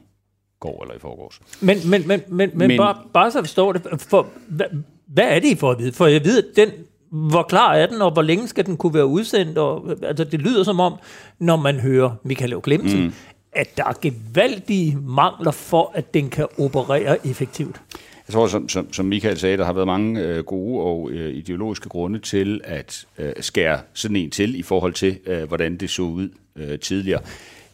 [0.60, 1.40] går eller i forgårs.
[1.60, 4.66] Men, men, men, men, men, men bare, bare så forstår det, for, hvad,
[5.06, 5.92] hvad er det, I for at vide?
[5.92, 6.70] For jeg ved, at den,
[7.12, 9.58] hvor klar er den, og hvor længe skal den kunne være udsendt?
[9.58, 10.94] Og, altså, det lyder som om,
[11.38, 13.12] når man hører Michael Clemmensen, mm.
[13.52, 17.80] at der er gevaldige mangler for, at den kan operere effektivt.
[18.28, 21.34] Jeg tror, som, som, som Michael sagde, der har været mange øh, gode og øh,
[21.34, 25.90] ideologiske grunde til at øh, skære sådan en til i forhold til, øh, hvordan det
[25.90, 27.20] så ud øh, tidligere.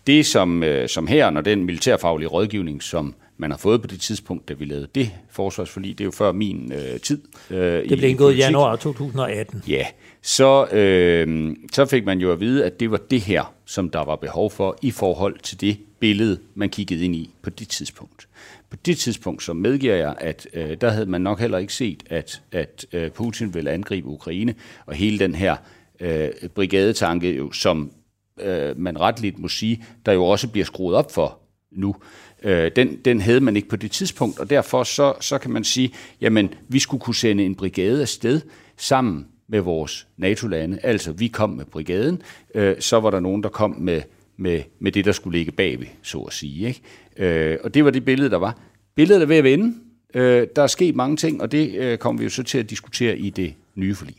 [0.06, 4.00] Det som, øh, som her, når den militærfaglige rådgivning, som man har fået på det
[4.00, 7.22] tidspunkt, da vi lavede det forsvarsforlig, det er jo før min øh, tid.
[7.50, 9.62] Øh, det blev indgået i januar 2018.
[9.68, 9.86] Ja,
[10.22, 14.04] så, øh, så fik man jo at vide, at det var det her, som der
[14.04, 18.28] var behov for i forhold til det billede, man kiggede ind i på det tidspunkt.
[18.70, 22.02] På det tidspunkt, så medgiver jeg, at øh, der havde man nok heller ikke set,
[22.10, 24.54] at, at øh, Putin ville angribe Ukraine,
[24.86, 25.56] og hele den her
[26.00, 27.92] øh, brigadetanke, jo, som
[28.40, 31.38] øh, man retligt må sige, der jo også bliver skruet op for
[31.70, 31.96] nu,
[32.42, 35.64] øh, den, den havde man ikke på det tidspunkt, og derfor så, så kan man
[35.64, 38.40] sige, jamen vi skulle kunne sende en brigade afsted
[38.76, 40.78] sammen med vores NATO-lande.
[40.82, 42.22] Altså vi kom med brigaden,
[42.54, 44.02] øh, så var der nogen, der kom med,
[44.36, 46.68] med, med det, der skulle ligge bagved, så at sige.
[46.68, 46.80] Ikke?
[47.16, 48.58] Øh, og det var det billede, der var.
[48.94, 49.74] Billedet er ved at vende.
[50.14, 52.70] Øh, der er sket mange ting, og det øh, kommer vi jo så til at
[52.70, 54.16] diskutere i det nye forlig.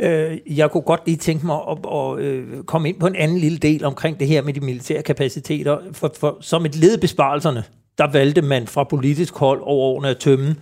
[0.00, 2.24] Øh, jeg kunne godt lige tænke mig at, at,
[2.58, 5.78] at komme ind på en anden lille del omkring det her med de militære kapaciteter.
[5.92, 7.64] For, for som et led besparelserne,
[7.98, 10.56] der valgte man fra politisk hold overordnet at tømme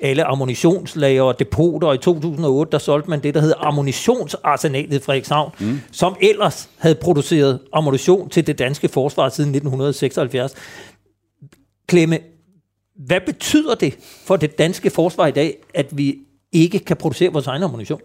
[0.00, 1.88] alle ammunitionslager og depoter.
[1.88, 5.80] Og i 2008, der solgte man det, der hedder ammunitionsarsenalet i Frederikshavn, mm.
[5.92, 10.54] som ellers havde produceret ammunition til det danske forsvar siden 1976.
[11.86, 12.18] Klemme,
[13.06, 16.18] hvad betyder det for det danske forsvar i dag, at vi
[16.52, 18.00] ikke kan producere vores egen ammunition?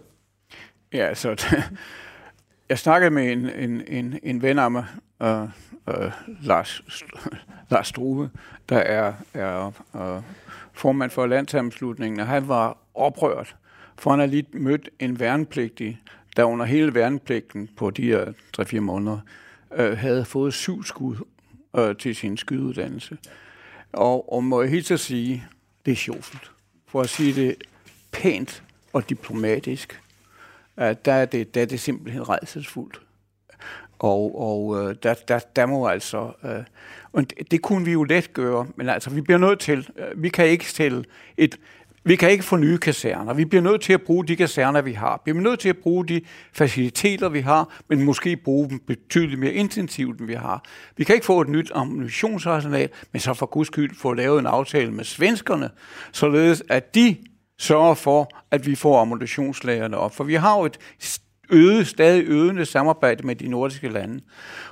[0.92, 1.46] Ja, så
[2.68, 4.84] jeg snakkede med en, en, en, en ven af mig,
[5.20, 5.42] uh,
[5.86, 6.82] uh, Lars,
[7.70, 8.30] Lars Struve,
[8.68, 10.22] der er, er uh,
[10.72, 13.56] formand for landsammenslutningen, og han var oprørt,
[13.98, 16.00] for han har lige mødt en værnepligtig,
[16.36, 19.18] der under hele værnepligten på de her 3-4 måneder,
[19.74, 21.16] øh, havde fået syv skud
[21.76, 23.18] øh, til sin skydeuddannelse.
[23.92, 25.44] Og, og må jeg helt så sige,
[25.86, 26.52] det er sjovt.
[26.86, 27.56] For at sige det
[28.12, 30.00] pænt og diplomatisk,
[30.76, 33.00] uh, der, er det, der er det simpelthen redselsfuldt.
[33.98, 36.32] Og, og uh, der, der, der må altså...
[36.44, 36.64] Øh,
[37.12, 39.88] og det, det kunne vi jo let gøre, men altså, vi bliver nødt til...
[39.96, 41.04] Øh, vi kan ikke stille
[41.36, 41.58] et...
[42.04, 43.34] Vi kan ikke få nye kaserner.
[43.34, 45.22] Vi bliver nødt til at bruge de kaserner, vi har.
[45.24, 46.20] Vi bliver nødt til at bruge de
[46.52, 50.64] faciliteter, vi har, men måske bruge dem betydeligt mere intensivt, end vi har.
[50.96, 54.46] Vi kan ikke få et nyt ammunitionsarsenal, men så for guds skyld få lavet en
[54.46, 55.70] aftale med svenskerne,
[56.12, 57.16] således at de
[57.58, 60.14] sørger for, at vi får ammunitionslagerne op.
[60.14, 60.78] For vi har jo et
[61.50, 64.20] øde, stadig øgende samarbejde med de nordiske lande.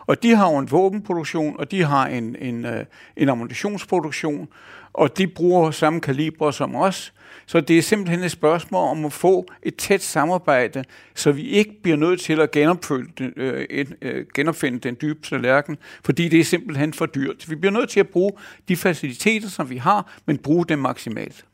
[0.07, 2.85] Og de har jo en våbenproduktion, og de har en, en, øh,
[3.17, 4.49] en ammunitionsproduktion,
[4.93, 7.13] og de bruger samme kaliber som os.
[7.47, 11.83] Så det er simpelthen et spørgsmål om at få et tæt samarbejde, så vi ikke
[11.83, 16.93] bliver nødt til at genopfinde, øh, øh, genopfinde den dybe tallerken, fordi det er simpelthen
[16.93, 17.51] for dyrt.
[17.51, 18.33] Vi bliver nødt til at bruge
[18.69, 21.45] de faciliteter, som vi har, men bruge dem maksimalt.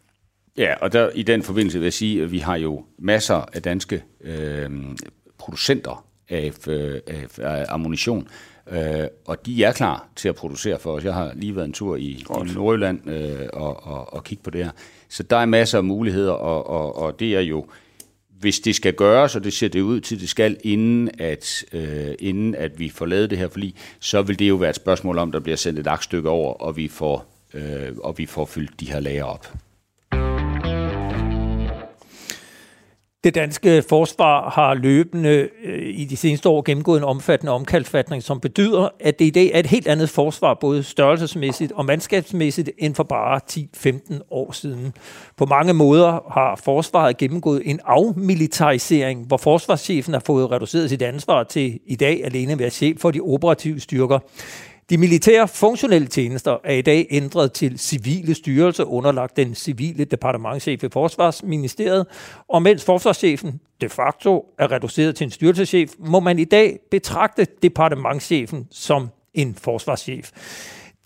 [0.60, 3.62] Ja, og der, i den forbindelse vil jeg sige, at vi har jo masser af
[3.62, 4.70] danske øh,
[5.38, 7.00] producenter af, øh,
[7.38, 8.28] af, ammunition,
[8.70, 11.04] øh, og de er klar til at producere for os.
[11.04, 14.50] Jeg har lige været en tur i, i Nordjylland øh, og, og, og kigge på
[14.50, 14.70] det her.
[15.08, 17.66] Så der er masser af muligheder, og, og, og det er jo,
[18.40, 22.14] hvis det skal gøres, og det ser det ud til, det skal, inden at, øh,
[22.18, 25.18] inden at vi får lavet det her forlig, så vil det jo være et spørgsmål
[25.18, 28.80] om, der bliver sendt et aktstykke over, og vi får, øh, og vi får fyldt
[28.80, 29.46] de her lager op.
[33.24, 38.40] Det danske forsvar har løbende øh, i de seneste år gennemgået en omfattende omkalfatning, som
[38.40, 42.94] betyder, at det i dag er et helt andet forsvar, både størrelsesmæssigt og mandskabsmæssigt, end
[42.94, 44.94] for bare 10-15 år siden.
[45.37, 51.42] På mange måder har forsvaret gennemgået en afmilitarisering, hvor forsvarschefen har fået reduceret sit ansvar
[51.42, 54.18] til i dag alene at være chef for de operative styrker.
[54.90, 60.85] De militære funktionelle tjenester er i dag ændret til civile styrelser underlagt den civile departementchef
[60.85, 62.07] i Forsvarsministeriet,
[62.48, 67.46] og mens forsvarschefen de facto er reduceret til en styrelseschef, må man i dag betragte
[67.62, 70.31] departementchefen som en forsvarschef.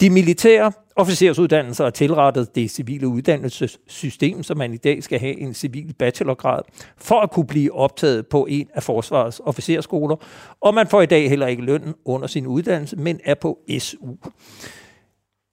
[0.01, 5.55] De militære officersuddannelser er tilrettet det civile uddannelsessystem, så man i dag skal have en
[5.55, 6.63] civil bachelorgrad
[6.97, 10.17] for at kunne blive optaget på en af forsvarets officerskoler,
[10.61, 14.15] og man får i dag heller ikke løn under sin uddannelse, men er på SU.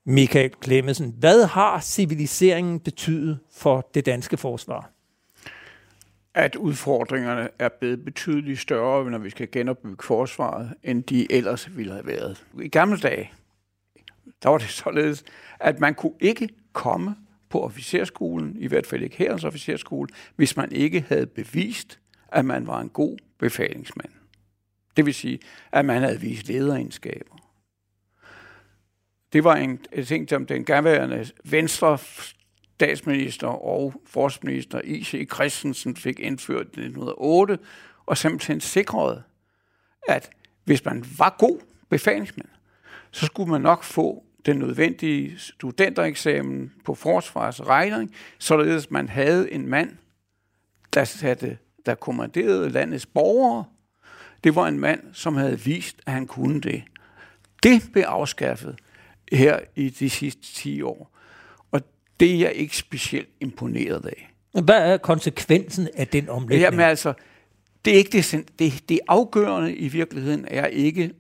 [0.06, 4.91] Michael Klemmensen, hvad har civiliseringen betydet for det danske forsvar?
[6.34, 11.93] at udfordringerne er blevet betydeligt større, når vi skal genopbygge forsvaret, end de ellers ville
[11.93, 12.43] have været.
[12.62, 13.32] I gamle dage,
[14.43, 15.23] der var det således,
[15.60, 17.15] at man kunne ikke komme
[17.49, 22.67] på officerskolen, i hvert fald ikke herrens officerskole, hvis man ikke havde bevist, at man
[22.67, 24.12] var en god befalingsmand.
[24.97, 25.39] Det vil sige,
[25.71, 27.36] at man havde vist lederegenskaber.
[29.34, 31.97] Det var en ting, som den gamle venstre
[32.82, 35.27] statsminister og forsvarsminister I.C.
[35.34, 37.60] Christensen fik indført i 1908,
[38.06, 39.23] og simpelthen sikrede,
[40.08, 40.30] at
[40.63, 42.49] hvis man var god befalingsmand,
[43.12, 49.67] så skulle man nok få den nødvendige studentereksamen på forsvarets regning, således man havde en
[49.67, 49.89] mand,
[50.93, 53.65] der, satte, der kommanderede landets borgere.
[54.43, 56.84] Det var en mand, som havde vist, at han kunne det.
[57.63, 58.75] Det blev afskaffet
[59.32, 61.17] her i de sidste 10 år.
[61.71, 61.82] Og
[62.19, 64.32] det er jeg ikke specielt imponeret af.
[64.63, 66.62] Hvad er konsekvensen af den omlægning?
[66.62, 67.13] Jamen altså,
[67.86, 71.12] det er ikke det, det, det afgørende i virkeligheden er ikke,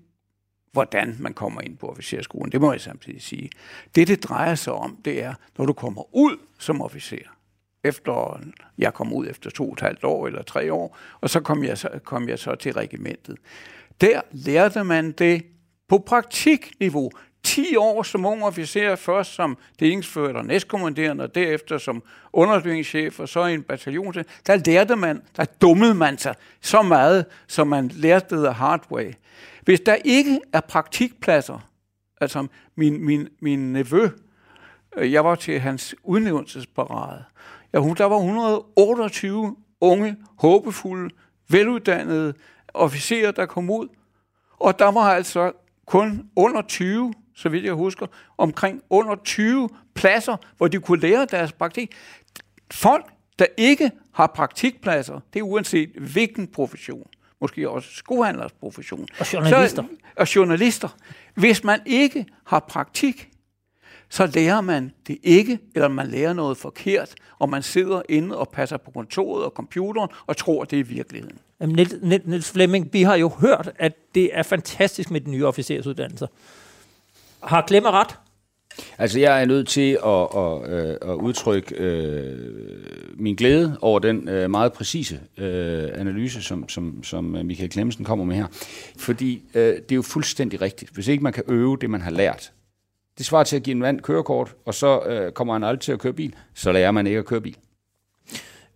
[0.71, 2.51] hvordan man kommer ind på officerskolen.
[2.51, 3.49] Det må jeg samtidig sige.
[3.95, 7.17] Det, det drejer sig om, det er, når du kommer ud som officer,
[7.83, 8.39] efter,
[8.77, 11.63] jeg kom ud efter to og et halvt år eller tre år, og så kom
[11.63, 13.37] jeg så, kom jeg så til regimentet.
[14.01, 15.45] Der lærte man det
[15.87, 17.11] på praktikniveau.
[17.43, 23.29] 10 år som ung officer, først som delingsfører og næstkommanderende, og derefter som underbygningschef, og
[23.29, 24.13] så i en bataljon.
[24.47, 29.13] Der lærte man, der dummede man sig så meget, som man lærte det hard way.
[29.61, 31.59] Hvis der ikke er praktikpladser,
[32.21, 34.09] altså min, min, min nevø,
[34.97, 37.23] øh, jeg var til hans udnævnelsesparade,
[37.73, 41.15] ja, der var 128 unge, håbefulde,
[41.49, 42.33] veluddannede
[42.73, 43.87] officerer, der kom ud,
[44.59, 45.51] og der var altså
[45.85, 51.25] kun under 20 så vidt jeg husker, omkring under 20 pladser, hvor de kunne lære
[51.25, 51.95] deres praktik.
[52.71, 53.05] Folk,
[53.39, 57.07] der ikke har praktikpladser, det er uanset hvilken profession,
[57.41, 59.07] måske også skohandlers profession.
[59.19, 59.83] Og journalister.
[59.83, 60.89] Så, og journalister.
[61.35, 63.27] Hvis man ikke har praktik,
[64.09, 68.49] så lærer man det ikke, eller man lærer noget forkert, og man sidder inde og
[68.49, 71.37] passer på kontoret og computeren og tror, det er virkeligheden.
[72.27, 76.27] Niels, Flemming, vi har jo hørt, at det er fantastisk med de nye officersuddannelser.
[77.43, 78.15] Har Klemme ret?
[78.97, 82.39] Altså, jeg er nødt til at, at, at, at udtrykke øh,
[83.15, 88.25] min glæde over den øh, meget præcise øh, analyse, som, som, som Michael Klemmensen kommer
[88.25, 88.45] med her.
[88.97, 90.91] Fordi øh, det er jo fuldstændig rigtigt.
[90.93, 92.51] Hvis ikke man kan øve det, man har lært,
[93.17, 95.91] det svarer til at give en mand kørekort, og så øh, kommer han aldrig til
[95.91, 97.57] at køre bil, så lærer man ikke at køre bil.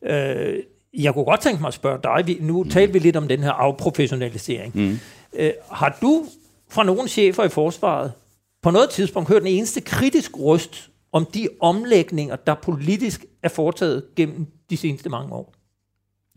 [0.06, 0.56] Øh,
[0.94, 2.70] jeg kunne godt tænke mig at spørge dig, nu mm.
[2.70, 4.78] talte vi lidt om den her afprofessionalisering.
[4.78, 5.00] Mm.
[5.34, 6.26] Øh, har du
[6.70, 8.12] fra nogle chefer i forsvaret
[8.66, 14.06] på noget tidspunkt hørt den eneste kritisk røst om de omlægninger, der politisk er foretaget
[14.16, 15.54] gennem de seneste mange år?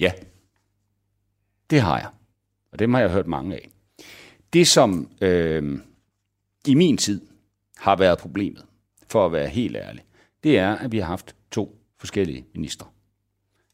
[0.01, 0.12] Ja,
[1.71, 2.09] det har jeg.
[2.73, 3.71] Og dem har jeg hørt mange af.
[4.53, 5.79] Det, som øh,
[6.67, 7.21] i min tid
[7.77, 8.64] har været problemet,
[9.11, 10.05] for at være helt ærlig,
[10.43, 12.87] det er, at vi har haft to forskellige ministre.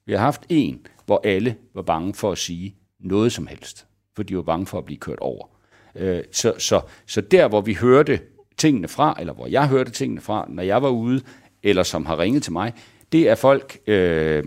[0.06, 3.86] Vi har haft en, hvor alle var bange for at sige noget som helst,
[4.16, 5.46] for de var bange for at blive kørt over.
[5.94, 8.20] Øh, så, så, så der, hvor vi hørte
[8.56, 11.20] tingene fra, eller hvor jeg hørte tingene fra, når jeg var ude,
[11.62, 12.72] eller som har ringet til mig,
[13.12, 14.44] det er folk øh,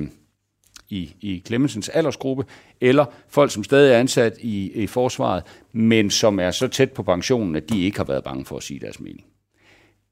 [0.89, 2.46] i, i Clemensens aldersgruppe,
[2.82, 5.43] eller folk, som stadig er ansat i, i forsvaret,
[5.74, 8.63] men som er så tæt på pensionen, at de ikke har været bange for at
[8.63, 9.26] sige deres mening.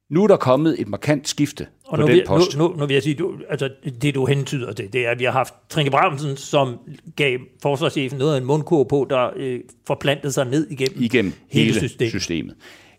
[0.09, 2.57] Nu er der kommet et markant skifte og på nu den post.
[2.57, 3.69] Nu, nu, nu vil jeg sige, du, altså,
[4.01, 6.77] det du hentyder til, det er, at vi har haft Trinke Bramsen, som
[7.15, 11.65] gav forsvarschefen noget af en mundkur på, der øh, forplantede sig ned igennem, igennem hele,
[11.65, 12.11] hele systemet.
[12.11, 12.55] systemet.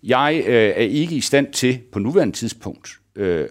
[0.07, 3.49] Jeg øh, er ikke i stand til på nuværende tidspunkt øh,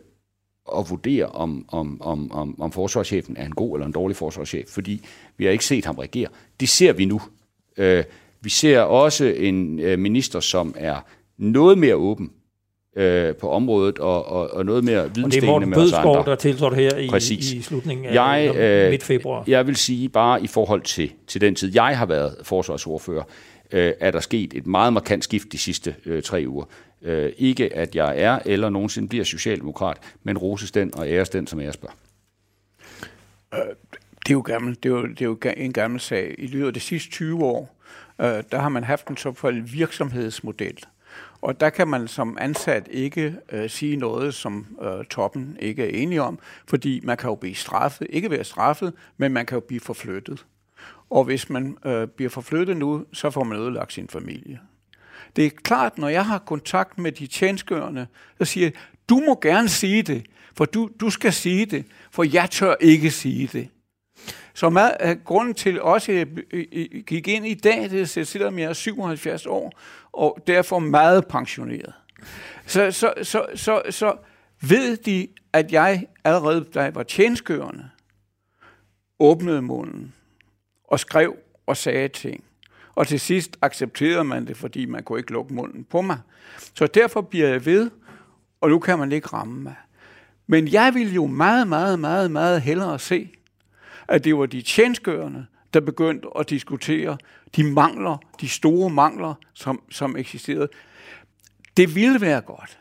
[0.78, 4.68] at vurdere, om, om, om, om, om forsvarschefen er en god eller en dårlig forsvarschef,
[4.70, 5.06] fordi
[5.38, 6.28] vi har ikke set ham regere.
[6.60, 7.22] Det ser vi nu.
[7.78, 8.04] Øh,
[8.42, 11.06] vi ser også en øh, minister, som er
[11.38, 12.32] noget mere åben
[12.96, 15.98] øh, på området og, og, og noget mere vidensdelende med os andre.
[15.98, 17.52] Og det er Morten der tiltrådte her i, Præcis.
[17.54, 19.44] i slutningen af jeg, øh, midt februar.
[19.48, 23.55] Jeg vil sige bare i forhold til, til den tid, jeg har været forsvarsordfører, øh,
[23.72, 26.66] Øh, er der sket et meget markant skift de sidste øh, tre uger.
[27.02, 31.48] Øh, ikke at jeg er eller nogensinde bliver socialdemokrat, men roses den og æres den,
[31.48, 31.96] som æres bør.
[33.54, 33.60] Øh,
[34.20, 36.36] det er jo, gammel, det er jo, det er jo en gammel sag.
[36.38, 37.76] I løbet af de sidste 20 år,
[38.22, 40.78] øh, der har man haft en såkaldt virksomhedsmodel.
[41.42, 46.04] Og der kan man som ansat ikke øh, sige noget, som øh, toppen ikke er
[46.04, 49.60] enige om, fordi man kan jo blive straffet, ikke være straffet, men man kan jo
[49.60, 50.46] blive forflyttet.
[51.10, 54.60] Og hvis man øh, bliver forflyttet nu, så får man ødelagt sin familie.
[55.36, 58.74] Det er klart, når jeg har kontakt med de tjenskørende, så siger jeg,
[59.10, 60.26] du må gerne sige det,
[60.56, 63.70] for du, du skal sige det, for jeg tør ikke sige det.
[64.54, 66.28] Så meget, uh, grunden til også at jeg
[67.08, 69.72] gik ind i dag, det er, selvom jeg er 77 år,
[70.12, 71.94] og derfor meget pensioneret.
[72.66, 74.16] Så, så, så, så, så
[74.62, 77.90] ved de, at jeg allerede, da jeg var tjenskørende,
[79.20, 80.15] åbnede munden
[80.96, 81.36] og skrev
[81.66, 82.44] og sagde ting.
[82.96, 86.20] Og til sidst accepterede man det, fordi man kunne ikke lukke munden på mig.
[86.74, 87.92] Så derfor bliver jeg ved,
[88.62, 89.76] og nu kan man ikke ramme mig.
[90.48, 93.30] Men jeg vil jo meget, meget, meget, meget hellere se,
[94.08, 97.18] at det var de tjenskørende, der begyndte at diskutere
[97.56, 100.70] de mangler, de store mangler, som, som eksisterede.
[101.78, 102.80] Det ville være godt,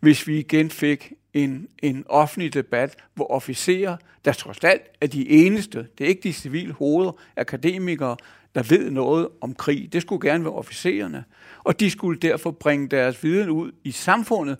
[0.00, 5.30] hvis vi igen fik en, en offentlig debat, hvor officerer, der trods alt er de
[5.30, 8.16] eneste, det er ikke de civile hoveder, akademikere,
[8.54, 9.92] der ved noget om krig.
[9.92, 11.24] Det skulle gerne være officererne.
[11.58, 14.58] Og de skulle derfor bringe deres viden ud i samfundet,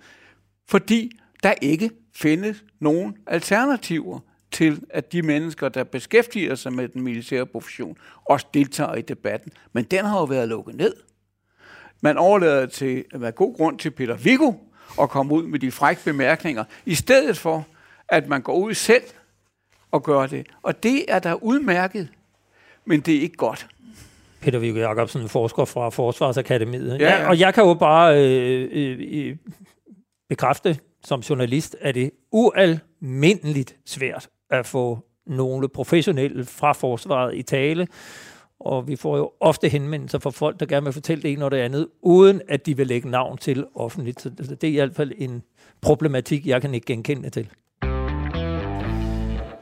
[0.68, 1.10] fordi
[1.42, 4.20] der ikke findes nogen alternativer
[4.50, 9.52] til, at de mennesker, der beskæftiger sig med den militære profession, også deltager i debatten.
[9.72, 10.94] Men den har jo været lukket ned.
[12.00, 14.52] Man overlader til, at være god grund til Peter Viggo
[15.00, 17.66] at komme ud med de frække bemærkninger, i stedet for,
[18.08, 19.02] at man går ud selv
[19.90, 20.46] og gør det.
[20.62, 22.08] Og det er da udmærket,
[22.84, 23.66] men det er ikke godt.
[24.40, 27.00] Peter Viggo Jacobsen, forsker fra Forsvarsakademiet.
[27.00, 27.28] Ja, ja.
[27.28, 29.36] Og jeg kan jo bare øh, øh, øh,
[30.28, 37.42] bekræfte som journalist, at det er ualmindeligt svært at få nogle professionelle fra forsvaret i
[37.42, 37.88] tale,
[38.66, 41.50] og vi får jo ofte henvendelser fra folk, der gerne vil fortælle det ene og
[41.50, 44.22] det andet, uden at de vil lægge navn til offentligt.
[44.22, 45.42] Så altså, det er i hvert fald en
[45.80, 47.48] problematik, jeg kan ikke genkende til.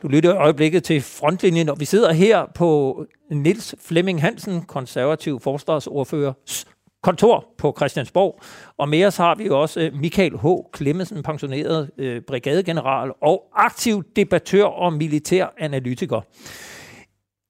[0.02, 5.40] Du lytter i øjeblikket til frontlinjen, og vi sidder her på Nils Flemming Hansen, konservativ
[5.40, 6.66] forsvarsordførers
[7.02, 8.40] kontor på Christiansborg.
[8.78, 10.46] Og med os har vi også øh, Michael H.
[10.72, 16.20] Klemmensen, pensioneret øh, brigadegeneral og aktiv debattør og militær analytiker.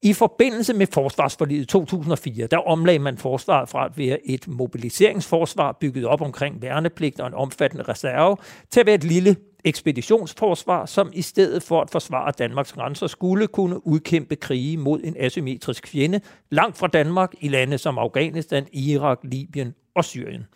[0.03, 6.05] I forbindelse med forsvarsforliget 2004, der omlagde man forsvaret fra at være et mobiliseringsforsvar bygget
[6.07, 8.37] op omkring værnepligt og en omfattende reserve,
[8.71, 13.47] til at være et lille ekspeditionsforsvar, som i stedet for at forsvare Danmarks grænser skulle
[13.47, 16.21] kunne udkæmpe krige mod en asymmetrisk fjende
[16.51, 20.47] langt fra Danmark i lande som Afghanistan, Irak, Libyen og Syrien.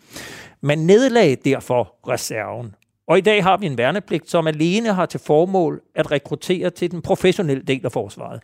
[0.61, 2.75] Man nedlagde derfor reserven,
[3.07, 6.91] og i dag har vi en værnepligt, som alene har til formål at rekruttere til
[6.91, 8.43] den professionelle del af forsvaret.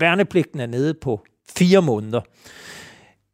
[0.00, 1.24] Værnepligten er nede på
[1.56, 2.20] fire måneder.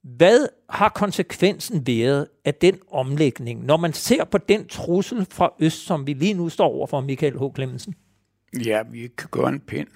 [0.03, 5.87] Hvad har konsekvensen været af den omlægning, når man ser på den trussel fra øst,
[5.87, 7.43] som vi lige nu står over for, Michael H.
[7.55, 7.95] Clemmensen?
[8.65, 9.89] Ja, vi kan gøre en pind.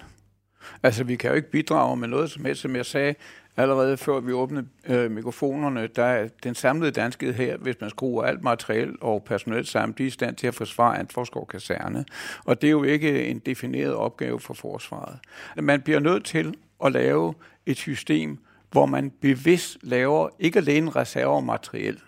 [0.82, 3.14] Altså, vi kan jo ikke bidrage med noget som helst, som jeg sagde
[3.56, 5.86] allerede før vi åbnede øh, mikrofonerne.
[5.86, 10.02] Der er den samlede danske her, hvis man skruer alt materiel og personel sammen, de
[10.02, 12.04] er i stand til at forsvare Antforskov Kaserne.
[12.44, 15.18] Og det er jo ikke en defineret opgave for forsvaret.
[15.56, 17.34] Man bliver nødt til at lave
[17.66, 18.38] et system,
[18.70, 22.00] hvor man bevidst laver ikke alene reserver materiel,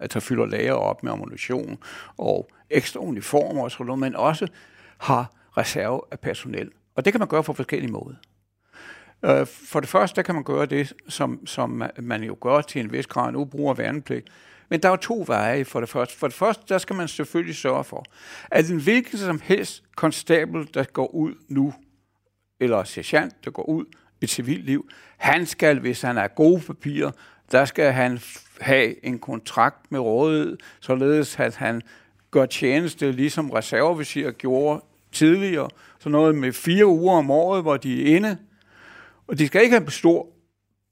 [0.00, 1.78] altså fylder lager op med ammunition
[2.16, 4.48] og ekstra uniformer og sådan noget, men også
[4.98, 6.70] har reserve af personel.
[6.94, 8.14] Og det kan man gøre på forskellige måder.
[9.24, 12.80] Øh, for det første, der kan man gøre det, som, som man jo gør til
[12.80, 14.28] en vis grad nu, bruger værnepligt.
[14.68, 16.18] Men der er jo to veje for det første.
[16.18, 18.04] For det første, der skal man selvfølgelig sørge for,
[18.50, 21.74] at en hvilken som helst konstabel, der går ud nu,
[22.60, 23.84] eller sergeant, der går ud
[24.20, 27.10] et civilt liv, han skal, hvis han er gode papirer,
[27.52, 28.20] der skal han
[28.60, 31.82] have en kontrakt med rådet, således at han
[32.30, 38.02] gør tjeneste, ligesom reservevisir gjorde tidligere, så noget med fire uger om året, hvor de
[38.02, 38.38] er inde.
[39.28, 40.26] Og de skal ikke have stor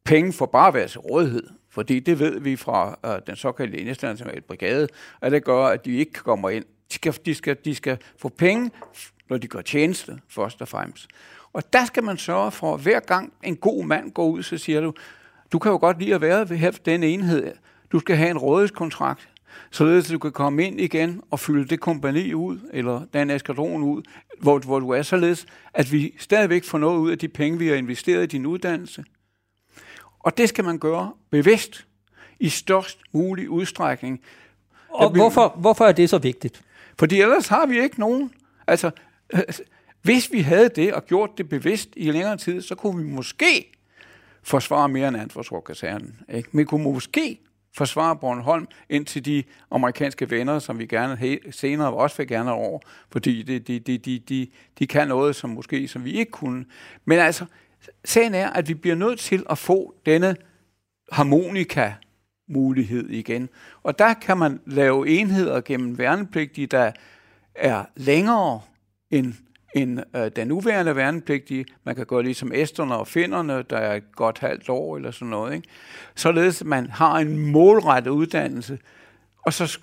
[0.05, 3.79] penge for bare at være til rådighed, fordi det ved vi fra uh, den såkaldte
[3.79, 4.89] internationale brigade,
[5.21, 6.65] at det gør, at de ikke kommer ind.
[6.89, 8.71] De skal, de skal, de skal få penge,
[9.29, 11.07] når de gør tjeneste, først og fremmest.
[11.53, 14.59] Og der skal man sørge for, at hver gang en god mand går ud, så
[14.59, 14.93] siger du,
[15.53, 17.53] du kan jo godt lide at være ved den enhed.
[17.93, 19.29] Du skal have en rådighedskontrakt,
[19.71, 23.83] således at du kan komme ind igen og fylde det kompani ud, eller den eskadron
[23.83, 24.03] ud,
[24.41, 27.69] hvor, hvor du er således, at vi stadigvæk får noget ud af de penge, vi
[27.69, 29.05] har investeret i din uddannelse.
[30.19, 31.87] Og det skal man gøre bevidst,
[32.41, 34.21] i størst mulig udstrækning.
[34.89, 36.63] Og hvorfor, hvorfor er det så vigtigt?
[36.99, 38.31] Fordi ellers har vi ikke nogen.
[38.67, 38.91] Altså,
[40.03, 43.73] hvis vi havde det og gjort det bevidst i længere tid, så kunne vi måske
[44.43, 46.21] forsvare mere end Antforsvarkasernen.
[46.35, 46.49] Ikke?
[46.53, 47.41] Vi kunne måske
[47.77, 53.43] forsvare Bornholm indtil de amerikanske venner, som vi gerne senere også vil gerne over, fordi
[53.43, 54.49] de, de, de, de, de,
[54.79, 56.65] de kan noget, som måske som vi ikke kunne.
[57.05, 57.45] Men altså,
[58.05, 60.37] sagen er, at vi bliver nødt til at få denne
[61.13, 61.93] harmonika
[62.49, 63.49] mulighed igen.
[63.83, 66.93] Og der kan man lave enheder gennem værnepligtige, der
[67.55, 68.61] er længere
[69.11, 69.35] end
[69.75, 71.65] end øh, den nuværende værnepligtige.
[71.85, 75.29] Man kan gå ligesom æsterne og finderne, der er et godt halvt år eller sådan
[75.29, 75.55] noget.
[75.55, 75.69] Ikke?
[76.15, 78.79] Således at man har en målrettet uddannelse,
[79.43, 79.79] og så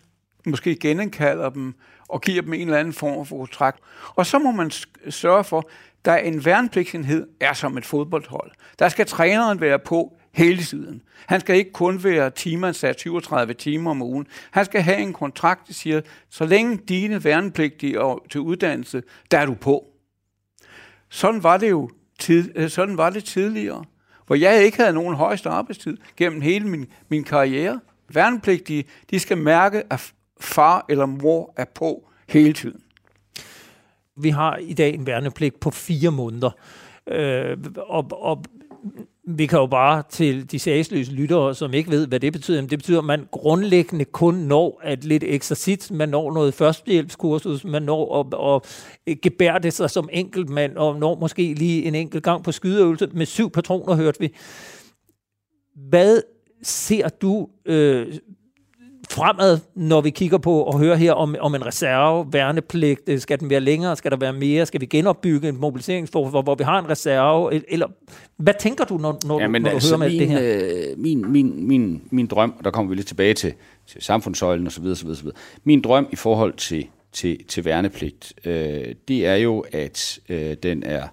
[0.45, 1.73] måske genindkalder dem
[2.07, 3.79] og giver dem en eller anden form for kontrakt.
[4.15, 4.71] Og så må man
[5.09, 5.69] sørge for,
[6.05, 8.51] der en værnepligtsenhed er som et fodboldhold.
[8.79, 11.01] Der skal træneren være på hele tiden.
[11.25, 14.27] Han skal ikke kun være timeansat 37 timer om ugen.
[14.51, 19.38] Han skal have en kontrakt, der siger, så længe dine værnepligtige og til uddannelse, der
[19.38, 19.86] er du på.
[21.09, 23.84] Sådan var det jo tid, øh, sådan var det tidligere,
[24.27, 27.79] hvor jeg ikke havde nogen højeste arbejdstid gennem hele min, min karriere.
[28.09, 32.81] Værnepligtige, de skal mærke, at far eller mor er på hele tiden.
[34.15, 36.51] Vi har i dag en værnepligt på fire måneder.
[37.07, 38.43] Øh, og, og
[39.28, 42.61] vi kan jo bare til de sagsløse lyttere, som ikke ved, hvad det betyder.
[42.61, 47.84] det betyder, at man grundlæggende kun når at lidt eksercit, man når noget førstehjælpskursus, man
[47.84, 48.61] når at,
[49.07, 53.26] at gebærde sig som enkeltmand, og når måske lige en enkelt gang på skydeøvelse med
[53.26, 54.36] syv patroner, hørte vi.
[55.76, 56.21] Hvad
[56.61, 58.13] ser du øh,
[59.14, 63.39] fremad, når vi kigger på og hører her om, om en reserve, værnepligt, øh, skal
[63.39, 66.64] den være længere, skal der være mere, skal vi genopbygge en mobiliseringsform, hvor, hvor vi
[66.64, 67.88] har en reserve, eller
[68.38, 70.39] hvad tænker du, når, når, ja, men når du altså, hører med min, det her?
[70.91, 73.53] Øh, min, min, min, min drøm, og der kommer vi lidt tilbage til,
[73.88, 75.28] til samfundssøjlen osv., osv., osv.,
[75.64, 80.84] min drøm i forhold til, til, til værnepligt, øh, det er jo, at øh, den
[80.84, 81.07] er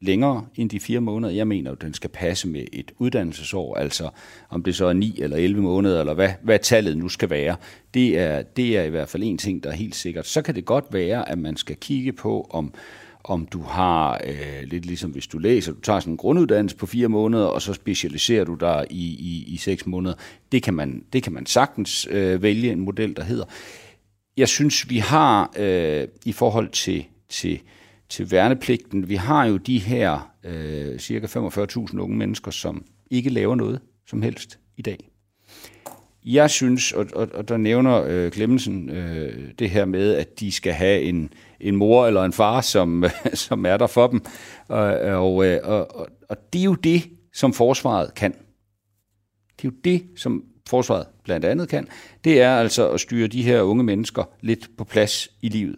[0.00, 1.32] længere end de fire måneder.
[1.32, 4.10] Jeg mener, at den skal passe med et uddannelsesår, altså
[4.50, 7.56] om det så er 9 eller 11 måneder, eller hvad, hvad tallet nu skal være.
[7.94, 10.26] Det er, det er i hvert fald en ting, der er helt sikkert.
[10.26, 12.74] Så kan det godt være, at man skal kigge på, om
[13.24, 16.86] om du har, øh, lidt ligesom hvis du læser, du tager sådan en grunduddannelse på
[16.86, 20.14] fire måneder, og så specialiserer du dig i, i, i seks måneder.
[20.52, 23.44] Det kan man, det kan man sagtens øh, vælge en model, der hedder.
[24.36, 27.60] Jeg synes, vi har øh, i forhold til, til
[28.08, 29.08] til værnepligten.
[29.08, 34.22] Vi har jo de her øh, cirka 45.000 unge mennesker, som ikke laver noget som
[34.22, 35.10] helst i dag.
[36.24, 40.52] Jeg synes, og, og, og der nævner øh, Clemmensen øh, det her med, at de
[40.52, 43.04] skal have en, en mor eller en far, som,
[43.34, 44.24] som er der for dem.
[44.68, 48.32] Og, og, øh, og, og, og det er jo det, som forsvaret kan.
[49.56, 51.88] Det er jo det, som forsvaret blandt andet kan.
[52.24, 55.76] Det er altså at styre de her unge mennesker lidt på plads i livet.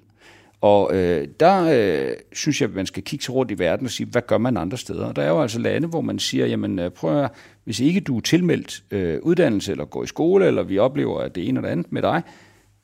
[0.60, 3.90] Og øh, der øh, synes jeg, at man skal kigge sig rundt i verden og
[3.90, 5.12] sige, hvad gør man andre steder?
[5.12, 7.30] Der er jo altså lande, hvor man siger, jamen øh, prøv at,
[7.64, 11.34] hvis ikke du er tilmeldt øh, uddannelse eller går i skole, eller vi oplever at
[11.34, 12.22] det ene eller andet med dig,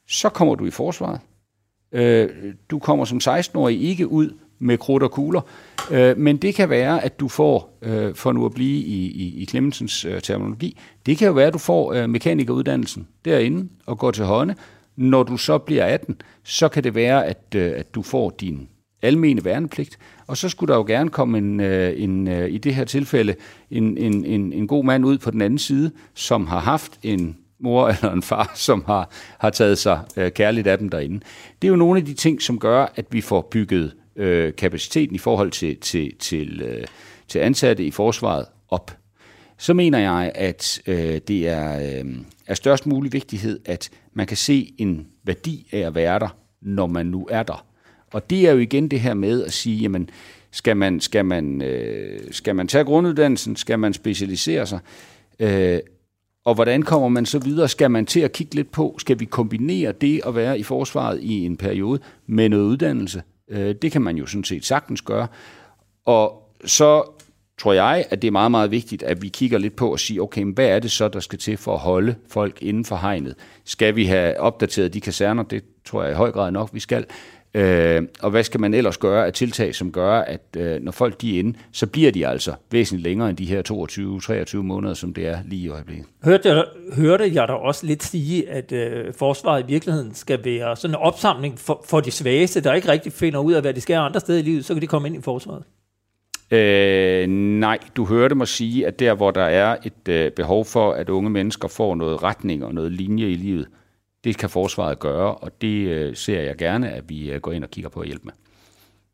[0.09, 1.21] så kommer du i forsvaret.
[1.93, 2.29] Øh,
[2.71, 5.41] du kommer som 16-årig ikke ud med krudt og kugler,
[5.91, 9.43] øh, men det kan være, at du får, øh, for nu at blive i, i,
[9.43, 13.99] i Clemensens øh, terminologi, det kan jo være, at du får øh, mekanikeruddannelsen derinde og
[13.99, 14.55] går til hånde,
[14.97, 18.69] når du så bliver 18, så kan det være, at, øh, at du får din
[19.03, 22.75] almene værnepligt, og så skulle der jo gerne komme en, øh, en, øh, i det
[22.75, 23.35] her tilfælde
[23.71, 27.37] en, en, en, en god mand ud på den anden side, som har haft en
[27.61, 31.21] mor eller en far, som har, har taget sig øh, kærligt af dem derinde.
[31.63, 35.15] Det er jo nogle af de ting, som gør, at vi får bygget øh, kapaciteten
[35.15, 36.85] i forhold til, til, til, øh,
[37.29, 38.91] til ansatte i forsvaret op.
[39.59, 42.15] Så mener jeg, at øh, det er, øh,
[42.47, 46.87] er størst mulig vigtighed, at man kan se en værdi af at være der, når
[46.87, 47.67] man nu er der.
[48.13, 50.11] Og det er jo igen det her med at sige, jamen,
[50.51, 53.57] skal man, skal man, øh, skal man tage grunduddannelsen?
[53.57, 54.79] Skal man specialisere sig?
[55.39, 55.81] Øh,
[56.45, 57.69] og hvordan kommer man så videre?
[57.69, 61.21] Skal man til at kigge lidt på, skal vi kombinere det at være i forsvaret
[61.23, 63.23] i en periode med noget uddannelse?
[63.51, 65.27] Øh, det kan man jo sådan set sagtens gøre.
[66.05, 67.03] Og så
[67.59, 70.23] tror jeg, at det er meget, meget vigtigt, at vi kigger lidt på og siger,
[70.23, 72.97] okay, men hvad er det så, der skal til for at holde folk inden for
[72.97, 73.35] hegnet?
[73.65, 75.43] Skal vi have opdateret de kaserner?
[75.43, 77.05] Det tror jeg i høj grad nok, vi skal.
[77.55, 81.21] Øh, og hvad skal man ellers gøre af tiltag, som gør, at øh, når folk
[81.21, 83.63] de er inde, så bliver de altså væsentligt længere end de her
[84.55, 86.07] 22-23 måneder, som det er lige i øjeblikket.
[86.25, 86.65] Hørte jeg,
[86.97, 91.01] hørte jeg da også lidt sige, at øh, forsvaret i virkeligheden skal være sådan en
[91.01, 94.21] opsamling for, for de svageste, der ikke rigtig finder ud af, hvad de skal andre
[94.21, 95.63] steder i livet, så kan de komme ind i forsvaret?
[96.51, 97.27] Øh,
[97.61, 101.09] nej, du hørte mig sige, at der, hvor der er et øh, behov for, at
[101.09, 103.69] unge mennesker får noget retning og noget linje i livet,
[104.25, 107.65] det kan forsvaret gøre, og det øh, ser jeg gerne, at vi øh, går ind
[107.65, 108.33] og kigger på at hjælpe med.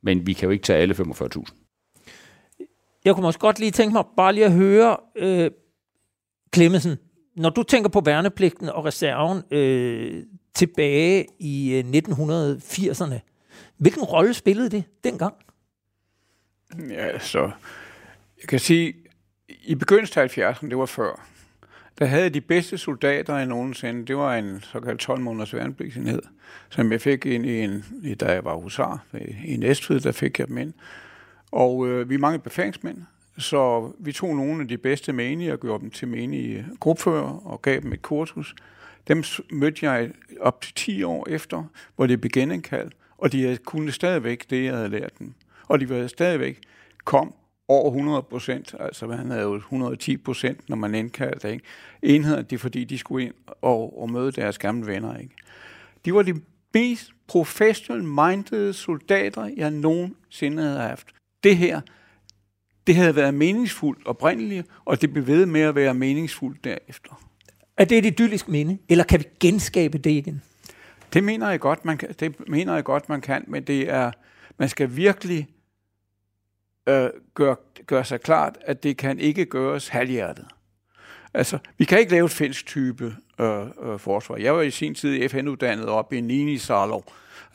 [0.03, 1.45] Men vi kan jo ikke tage alle 45.000.
[3.05, 5.51] Jeg kunne måske godt lige tænke mig bare lige at høre, øh,
[6.55, 6.97] Clemmensen,
[7.37, 10.22] når du tænker på værnepligten og reserven øh,
[10.55, 13.18] tilbage i øh, 1980'erne,
[13.76, 15.35] hvilken rolle spillede det dengang?
[16.79, 17.51] Ja, så
[18.41, 18.95] jeg kan sige,
[19.49, 21.27] i begyndelsen af 70'erne, det var før,
[21.99, 24.07] der havde de bedste soldater i nogensinde.
[24.07, 26.23] Det var en såkaldt 12 måneders værnepligtsenhed,
[26.70, 27.85] som jeg fik ind i en,
[28.20, 29.05] da jeg var husar
[29.45, 30.73] i Næstved, der fik jeg dem ind.
[31.51, 32.99] Og øh, vi er mange befalingsmænd,
[33.39, 37.62] så vi tog nogle af de bedste menige og gjorde dem til menige gruppefører og
[37.62, 38.55] gav dem et kursus.
[39.09, 40.11] Dem mødte jeg
[40.41, 41.64] op til 10 år efter,
[41.97, 45.35] hvor det blev genindkaldt, og de kunne stadigvæk det, jeg havde lært dem.
[45.69, 46.61] Og de var stadigvæk
[47.05, 47.35] kom
[47.69, 51.65] over 100 procent, altså han havde jo 110 procent, når man indkaldte ikke?
[52.03, 55.19] enheder, det er fordi, de skulle ind og, og møde deres gamle venner.
[55.19, 55.35] Ikke?
[56.05, 56.41] De var de
[56.75, 61.07] mest professional minded soldater, jeg nogensinde havde haft.
[61.43, 61.81] Det her,
[62.87, 67.23] det havde været meningsfuldt oprindeligt, og det blev ved med at være meningsfuldt derefter.
[67.77, 70.43] Er det et idyllisk minde, eller kan vi genskabe det igen?
[71.13, 74.13] Det mener jeg godt, man kan, det mener jeg godt, man kan, men det er,
[74.59, 75.49] man skal virkelig
[76.89, 80.47] øh, gøre, gøre sig klart, at det kan ikke gøres halvhjertet.
[81.35, 84.37] Altså, vi kan ikke lave et fælles type øh, øh, forsvar.
[84.37, 87.01] Jeg var i sin tid FN-uddannet op i Ninisalo,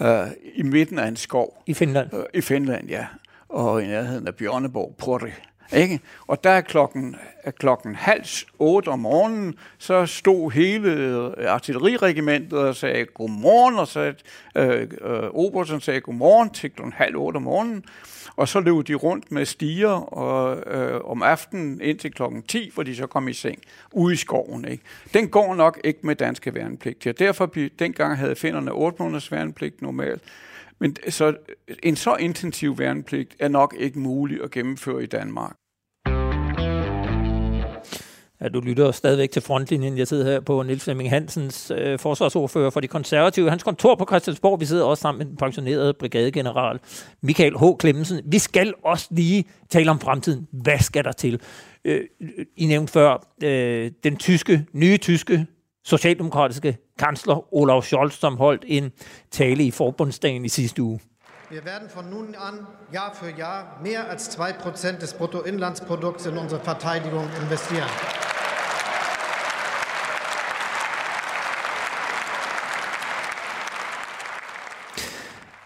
[0.02, 1.64] øh, i midten af en skov.
[1.66, 2.14] I Finland?
[2.14, 3.08] Øh, I Finland, ja.
[3.50, 5.34] Og i nærheden af Bjørneborg, Porte.
[5.74, 6.00] Ikke?
[6.28, 7.16] Og der er klokken,
[7.60, 8.26] klokken halv
[8.60, 14.14] otte om morgenen, så stod hele øh, artilleriregimentet og sagde godmorgen, og så
[14.56, 17.86] øh, øh, Obersen sagde godmorgen til klokken halv otte om morgenen.
[18.36, 22.84] Og så løb de rundt med stiger og, øh, om aftenen indtil klokken 10, hvor
[22.84, 23.60] de så kom i seng
[23.92, 24.68] ude i skoven.
[24.68, 24.84] Ikke?
[25.14, 27.20] Den går nok ikke med danske værnepligt.
[27.20, 30.22] Derfor derfor dengang havde finderne 8 måneders værnepligt normalt.
[30.80, 31.36] Men så
[31.84, 35.56] en så intensiv værnepligt er nok ikke mulig at gennemføre i Danmark.
[38.42, 39.98] Ja, du lytter stadigvæk til frontlinjen.
[39.98, 43.50] Jeg sidder her på Niels Flemming Hansens øh, forsvarsordfører for de konservative.
[43.50, 44.60] Hans kontor på Christiansborg.
[44.60, 46.80] Vi sidder også sammen med den pensionerede brigadegeneral
[47.22, 47.64] Michael H.
[47.80, 48.22] Klemmensen.
[48.26, 50.48] Vi skal også lige tale om fremtiden.
[50.52, 51.42] Hvad skal der til?
[51.86, 52.02] Øh,
[52.58, 55.46] I nævnte før øh, den tyske, nye tyske
[55.86, 58.92] socialdemokratiske kansler Olaf Scholz, som holdt en
[59.32, 61.00] tale i forbundsdagen i sidste uge.
[61.50, 66.60] Wir werden von nun an Jahr für Jahr mehr als 2% des Bruttoinlandsprodukts in unsere
[66.60, 67.88] Verteidigung investieren.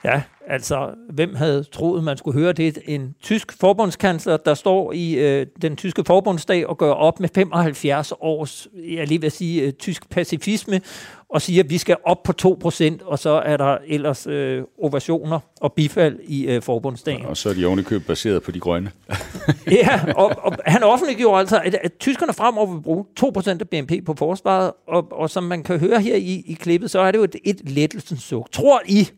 [0.03, 2.77] Ja, altså, hvem havde troet, man skulle høre det?
[2.85, 8.13] En tysk forbundskansler, der står i øh, den tyske forbundsdag og gør op med 75
[8.19, 10.81] års, jeg lige vil sige, øh, tysk pacifisme,
[11.29, 15.39] og siger, at vi skal op på 2%, og så er der ellers øh, ovationer
[15.61, 17.25] og bifald i øh, forbundsdagen.
[17.25, 18.91] Og så er de ovenikøbet baseret på de grønne.
[19.71, 24.05] ja, og, og han offentliggjorde altså, at, at tyskerne fremover vil bruge 2% af BNP
[24.05, 27.17] på forsvaret, og, og som man kan høre her i, i klippet, så er det
[27.17, 28.51] jo et, et lettelsens suk.
[28.51, 29.09] Tror I,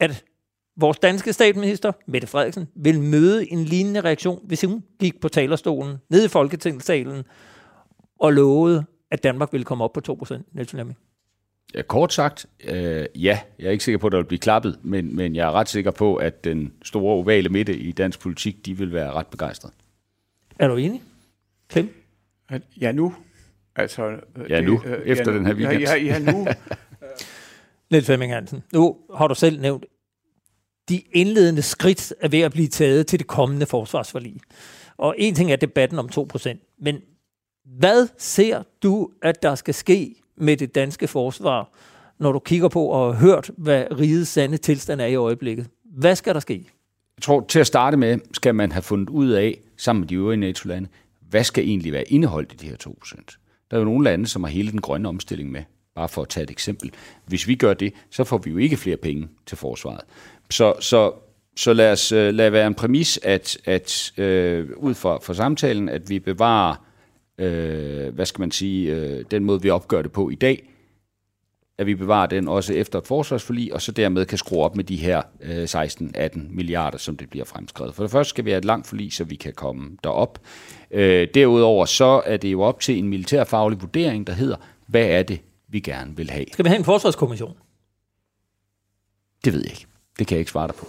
[0.00, 0.24] at
[0.76, 5.96] vores danske statsminister, Mette Frederiksen, vil møde en lignende reaktion, hvis hun gik på talerstolen
[6.08, 7.24] nede i Folketingssalen
[8.20, 10.98] og lovede, at Danmark ville komme op på 2%, Niels Flemming?
[11.74, 13.40] Ja, kort sagt, øh, ja.
[13.58, 15.68] Jeg er ikke sikker på, at der vil blive klappet, men, men jeg er ret
[15.68, 19.74] sikker på, at den store ovale midte i dansk politik, de vil være ret begejstrede.
[20.58, 21.02] Er du enig?
[21.68, 21.94] Klem?
[22.80, 23.14] Ja, nu.
[23.76, 24.80] Altså, øh, ja, nu.
[24.84, 25.82] Det, øh, efter ja, den her weekend.
[25.82, 26.46] Ja, ja, ja nu.
[27.90, 29.84] Niels Flemming Hansen, nu har du selv nævnt,
[30.88, 34.40] de indledende skridt er ved at blive taget til det kommende forsvarsforlig.
[34.96, 37.00] Og en ting er debatten om 2%, men
[37.78, 41.72] hvad ser du, at der skal ske med det danske forsvar,
[42.18, 45.68] når du kigger på og har hørt, hvad rigets sande tilstand er i øjeblikket?
[45.84, 46.54] Hvad skal der ske?
[47.16, 50.14] Jeg tror, til at starte med, skal man have fundet ud af, sammen med de
[50.14, 50.88] øvrige NATO-lande,
[51.20, 53.66] hvad skal egentlig være indeholdt i de her 2%?
[53.70, 55.62] Der er jo nogle lande, som har hele den grønne omstilling med.
[55.96, 56.90] Bare for at tage et eksempel.
[57.26, 60.00] Hvis vi gør det, så får vi jo ikke flere penge til forsvaret.
[60.50, 61.12] Så, så,
[61.56, 65.88] så lad os øh, lad være en præmis, at, at øh, ud fra, fra samtalen,
[65.88, 66.86] at vi bevarer,
[67.38, 70.68] øh, hvad skal man sige, øh, den måde, vi opgør det på i dag,
[71.78, 74.84] at vi bevarer den også efter et forsvarsforlig, og så dermed kan skrue op med
[74.84, 77.94] de her øh, 16-18 milliarder, som det bliver fremskrevet.
[77.94, 80.38] For det første skal vi have et langt forlig, så vi kan komme derop.
[80.90, 85.22] Øh, derudover så er det jo op til en militærfaglig vurdering, der hedder, hvad er
[85.22, 85.40] det,
[85.76, 86.44] vi gerne vil have.
[86.52, 87.56] Skal vi have en forsvarskommission?
[89.44, 89.86] Det ved jeg ikke.
[90.18, 90.86] Det kan jeg ikke svare dig på.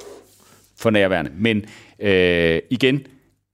[0.77, 1.31] For nærværende.
[1.35, 1.65] Men
[1.99, 3.07] øh, igen,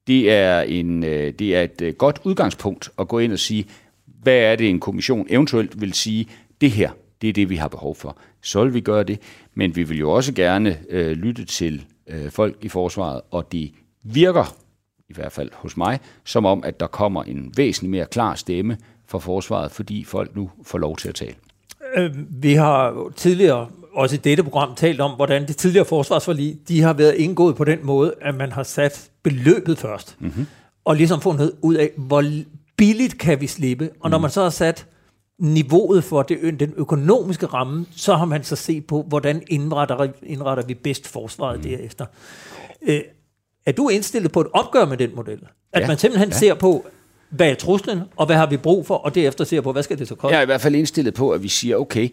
[0.07, 3.65] det er, en, øh, det er et øh, godt udgangspunkt at gå ind og sige,
[4.05, 6.27] hvad er det en kommission eventuelt vil sige,
[6.61, 8.17] det her, det er det, vi har behov for.
[8.41, 9.19] Så vil vi gøre det,
[9.53, 13.71] men vi vil jo også gerne øh, lytte til øh, folk i forsvaret, og det
[14.03, 14.57] virker,
[15.09, 18.77] i hvert fald hos mig, som om, at der kommer en væsentlig mere klar stemme
[19.08, 21.36] for forsvaret, fordi folk nu får lov til at tale.
[21.95, 26.82] Øh, vi har tidligere også i dette program talt om, hvordan det tidligere forsvarsforlig, de
[26.82, 30.18] har været indgået på den måde, at man har sat beløbet først.
[30.20, 30.47] Mm-hmm.
[30.86, 32.24] Og ligesom fundet ud af, hvor
[32.78, 33.89] billigt kan vi slippe.
[33.99, 34.88] Og når man så har sat
[35.39, 40.66] niveauet for det, den økonomiske ramme, så har man så set på, hvordan indretter, indretter
[40.66, 41.64] vi bedst forsvaret mm.
[41.64, 42.06] derefter.
[42.82, 43.01] Øh,
[43.66, 45.39] er du indstillet på et opgør med den model?
[45.74, 45.88] At ja.
[45.88, 46.38] man simpelthen ja.
[46.38, 46.86] ser på,
[47.34, 49.99] hvad er truslen, og hvad har vi brug for, og derefter ser på, hvad skal
[49.99, 50.34] det så koste?
[50.34, 52.09] Jeg er i hvert fald indstillet på, at vi siger, okay,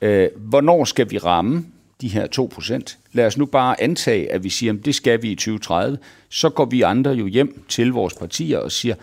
[0.00, 1.66] øh, hvornår skal vi ramme
[2.00, 2.96] de her 2%?
[3.12, 5.98] Lad os nu bare antage, at vi siger, at det skal vi i 2030.
[6.28, 8.94] Så går vi andre jo hjem til vores partier og siger,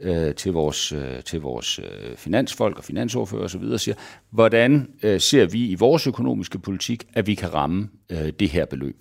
[0.00, 3.94] øh, til vores, øh, til vores øh, finansfolk og finansordfører osv., og siger,
[4.30, 8.64] hvordan øh, ser vi i vores økonomiske politik, at vi kan ramme øh, det her
[8.64, 8.96] beløb?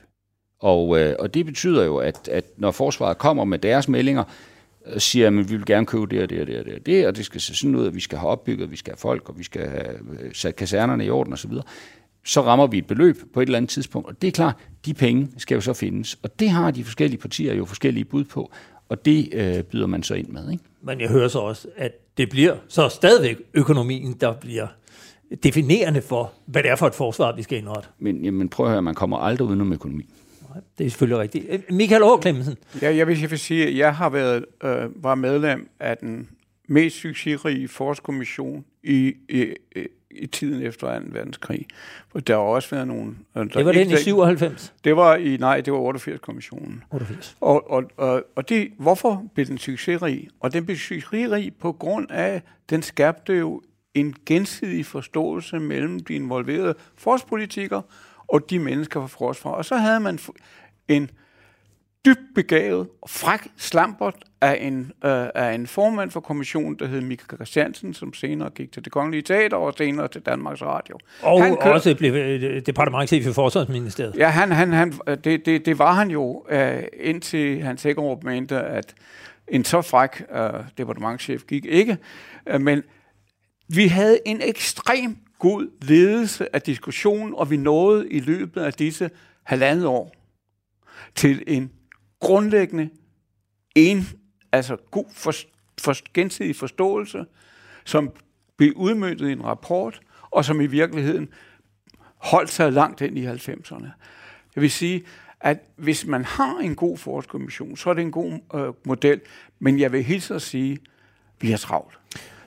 [0.59, 4.52] Og, øh, og det betyder jo, at, at når forsvaret kommer med deres meldinger, øh,
[4.97, 7.07] siger, at vi vil gerne købe det og det og det og det og det,
[7.07, 9.29] og det skal se sådan ud, at vi skal have opbygget, vi skal have folk,
[9.29, 11.51] og vi skal have øh, sat kasernerne i orden osv.,
[12.25, 14.07] så rammer vi et beløb på et eller andet tidspunkt.
[14.07, 14.55] Og det er klart,
[14.85, 16.17] de penge skal jo så findes.
[16.23, 18.51] Og det har de forskellige partier jo forskellige bud på.
[18.89, 20.51] Og det øh, byder man så ind med.
[20.51, 20.63] Ikke?
[20.81, 24.67] Men jeg hører så også, at det bliver så stadigvæk økonomien, der bliver
[25.43, 27.89] definerende for, hvad det er for et forsvar, vi skal indrette.
[27.99, 30.05] Men jamen, prøv at høre, man kommer aldrig udenom økonomi.
[30.77, 31.45] Det er selvfølgelig rigtigt.
[31.49, 32.57] Øh, Michael Clemmensen.
[32.81, 36.29] Ja, jeg vil, jeg vil sige, at jeg har været øh, var medlem af den
[36.67, 39.53] mest succesrige forskommission i, i,
[40.11, 41.05] i tiden efter 2.
[41.11, 41.65] verdenskrig.
[42.11, 43.15] For der har også været nogle...
[43.33, 44.73] Der det var den i 97?
[44.83, 46.83] Det var i, nej, det var 88-kommissionen.
[46.91, 47.37] 88.
[47.41, 50.27] Og, og, og, og det, hvorfor blev den succesrig?
[50.39, 53.61] Og den blev succesrig på grund af, den skabte jo
[53.93, 57.81] en gensidig forståelse mellem de involverede forspolitikere
[58.27, 59.51] og de mennesker fra forsvar.
[59.51, 60.19] Og så havde man
[60.87, 61.09] en
[62.05, 67.37] dybt begavet fræk slampert af en, øh, af en formand for kommissionen, der hed Michael
[67.37, 70.97] Christiansen, som senere gik til det kongelige teater og senere til Danmarks Radio.
[71.21, 71.71] Og han kør...
[71.71, 74.15] også blev øh, departementchef i Forsvarsministeriet.
[74.17, 74.93] Ja, han, han, han,
[75.23, 78.93] det, det, det var han jo, øh, indtil Hans Hækkerup mente, at
[79.47, 81.97] en så fræk øh, departementchef gik ikke.
[82.47, 82.83] Øh, men
[83.67, 89.09] vi havde en ekstrem god ledelse af diskussionen, og vi nåede i løbet af disse
[89.43, 90.13] halvandet år
[91.15, 91.71] til en
[92.19, 92.89] grundlæggende
[93.75, 94.07] en,
[94.51, 95.33] altså god for,
[95.81, 97.25] for gensidig forståelse,
[97.85, 98.11] som
[98.57, 101.29] blev udmyndtet i en rapport, og som i virkeligheden
[102.17, 103.87] holdt sig langt ind i 90'erne.
[104.55, 105.03] Jeg vil sige,
[105.39, 109.21] at hvis man har en god forskermission, så er det en god øh, model,
[109.59, 110.79] men jeg vil hilse at sige, at
[111.41, 111.99] vi har travlt.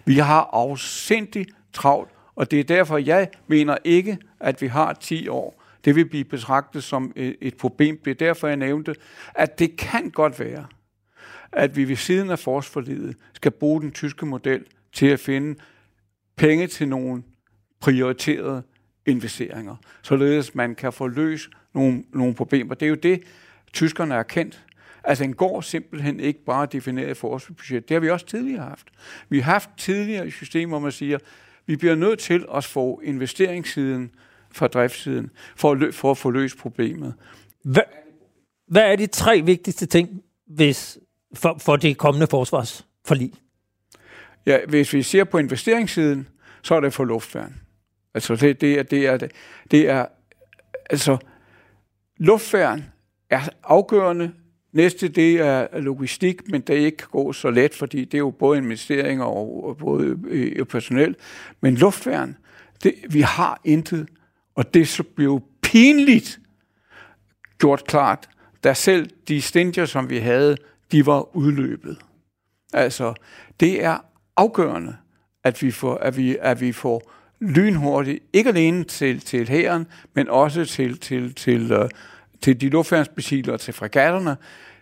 [0.05, 5.29] Vi har afsindigt travlt, og det er derfor, jeg mener ikke, at vi har 10
[5.29, 5.63] år.
[5.85, 8.01] Det vil blive betragtet som e-, et problem.
[8.05, 8.95] Det er derfor, jeg nævnte,
[9.35, 10.67] at det kan godt være,
[11.53, 15.59] at vi ved siden af forsforlidet skal bruge den tyske model til at finde
[16.37, 17.23] penge til nogle
[17.81, 18.63] prioriterede
[19.07, 22.75] investeringer, således man kan få løst nogle, nogle problemer.
[22.75, 23.23] Det er jo det,
[23.73, 24.65] tyskerne er kendt.
[25.05, 27.89] Altså en går simpelthen ikke bare defineret i forsvarsbudget.
[27.89, 28.87] Det har vi også tidligere haft.
[29.29, 31.19] Vi har haft tidligere systemer, hvor man siger,
[31.67, 34.11] vi bliver nødt til at få investeringssiden
[34.51, 37.15] fra driftssiden, for at, lø- for at få løst problemet.
[37.65, 37.83] Hvad,
[38.69, 40.99] hvad er de tre vigtigste ting hvis,
[41.35, 43.33] for, for det kommende forsvarsforlig?
[44.47, 46.29] Ja, hvis vi ser på investeringssiden,
[46.63, 47.61] så er det for luftværn.
[48.15, 49.19] Altså det, det, er, det, er,
[49.71, 50.07] det er,
[50.91, 51.19] altså
[52.17, 52.85] luftværn
[53.31, 54.33] er afgørende.
[54.77, 58.59] Næste det er logistik, men det ikke gå så let, fordi det er jo både
[58.59, 61.17] investeringer og, både øh, personel.
[61.61, 62.37] Men luftværn,
[62.83, 64.07] det, vi har intet
[64.55, 66.41] og det så blev pinligt
[67.59, 68.29] gjort klart,
[68.65, 70.57] da selv de stinger, som vi havde,
[70.93, 71.99] de var udløbet.
[72.73, 73.15] Altså,
[73.61, 73.99] det er
[74.37, 74.97] afgørende,
[75.45, 80.29] at vi får, at vi, at vi får lynhurtigt, ikke alene til, til hæren, men
[80.29, 81.91] også til, til, til, til,
[82.41, 84.37] til de luftværnsbesiler og til fregatterne.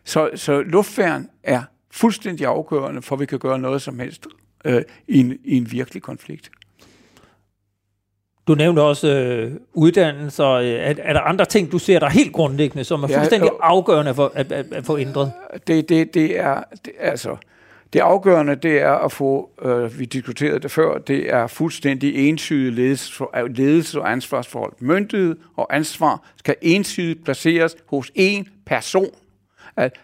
[0.04, 4.26] Så, så luftværn er fuldstændig afgørende, for at vi kan gøre noget som helst
[4.68, 4.72] uh,
[5.08, 6.50] i, en, i en virkelig konflikt.
[8.46, 10.44] Du nævnte også øh, uddannelser.
[10.44, 14.14] Er, er der andre ting, du ser der helt grundlæggende, som er fuldstændig ja, afgørende
[14.14, 15.32] for at, at, at få ændret?
[15.66, 17.36] Det, det, det er det, altså
[17.92, 22.72] det afgørende, det er at få, øh, vi diskuterede det før, det er fuldstændig ensydig
[22.72, 24.72] ledelse, ledelse og ansvarsforhold.
[24.78, 29.10] Myndighed og ansvar skal ensydigt placeres hos én person.
[29.76, 30.00] At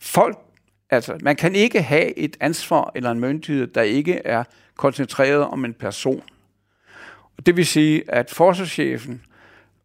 [0.00, 0.38] folk,
[0.90, 4.44] altså, man kan ikke have et ansvar eller en myndighed, der ikke er
[4.76, 6.22] koncentreret om en person.
[7.46, 9.22] Det vil sige, at forsvarschefen,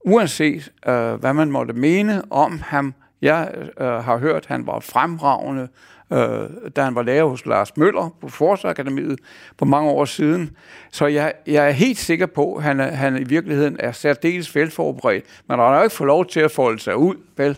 [0.05, 4.80] uanset øh, hvad man måtte mene om ham, jeg øh, har hørt, at han var
[4.80, 5.67] fremragende,
[6.13, 9.19] øh, da han var lærer hos Lars Møller på Forsvarsakademiet
[9.59, 10.57] for mange år siden.
[10.91, 15.26] Så jeg, jeg er helt sikker på, at han, han i virkeligheden er særdeles velforberedt,
[15.47, 17.57] men han har jo ikke fået lov til at folde sig ud, vel?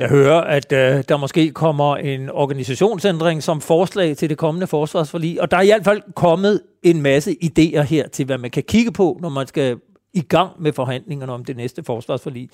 [0.00, 5.40] Jeg hører, at øh, der måske kommer en organisationsændring som forslag til det kommende forsvarsforlig,
[5.40, 8.62] og der er i hvert fald kommet en masse idéer her til, hvad man kan
[8.62, 9.76] kigge på, når man skal
[10.14, 12.48] i gang med forhandlingerne om det næste forsvarsforlig.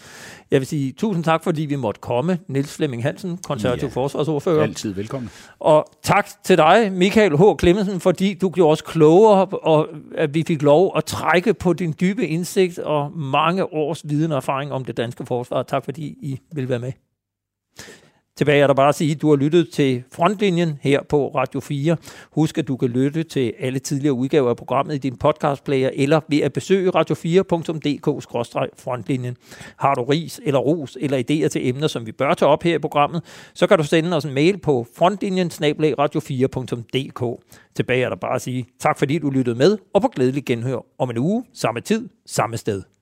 [0.51, 2.39] Jeg vil sige tusind tak, fordi vi måtte komme.
[2.49, 4.63] Niels Flemming Hansen, konservativ ja, forsvarsordfører.
[4.63, 5.31] Altid velkommen.
[5.59, 7.43] Og tak til dig, Michael H.
[7.61, 11.95] Clemmensen, fordi du gjorde os klogere, og at vi fik lov at trække på din
[12.01, 15.63] dybe indsigt og mange års viden og erfaring om det danske forsvar.
[15.63, 16.93] Tak fordi I vil være med.
[18.37, 21.61] Tilbage er der bare at sige, at du har lyttet til Frontlinjen her på Radio
[21.61, 21.97] 4.
[22.31, 26.21] Husk, at du kan lytte til alle tidligere udgaver af programmet i din podcastplayer eller
[26.29, 29.37] ved at besøge radio4.dk-frontlinjen.
[29.77, 32.75] Har du ris eller ros eller idéer til emner, som vi bør tage op her
[32.75, 33.23] i programmet,
[33.55, 37.43] så kan du sende os en mail på frontlinjen radio4.dk.
[37.75, 40.79] Tilbage er der bare at sige tak, fordi du lyttede med, og på glædelig genhør
[40.99, 42.96] om en uge, samme tid, samme sted.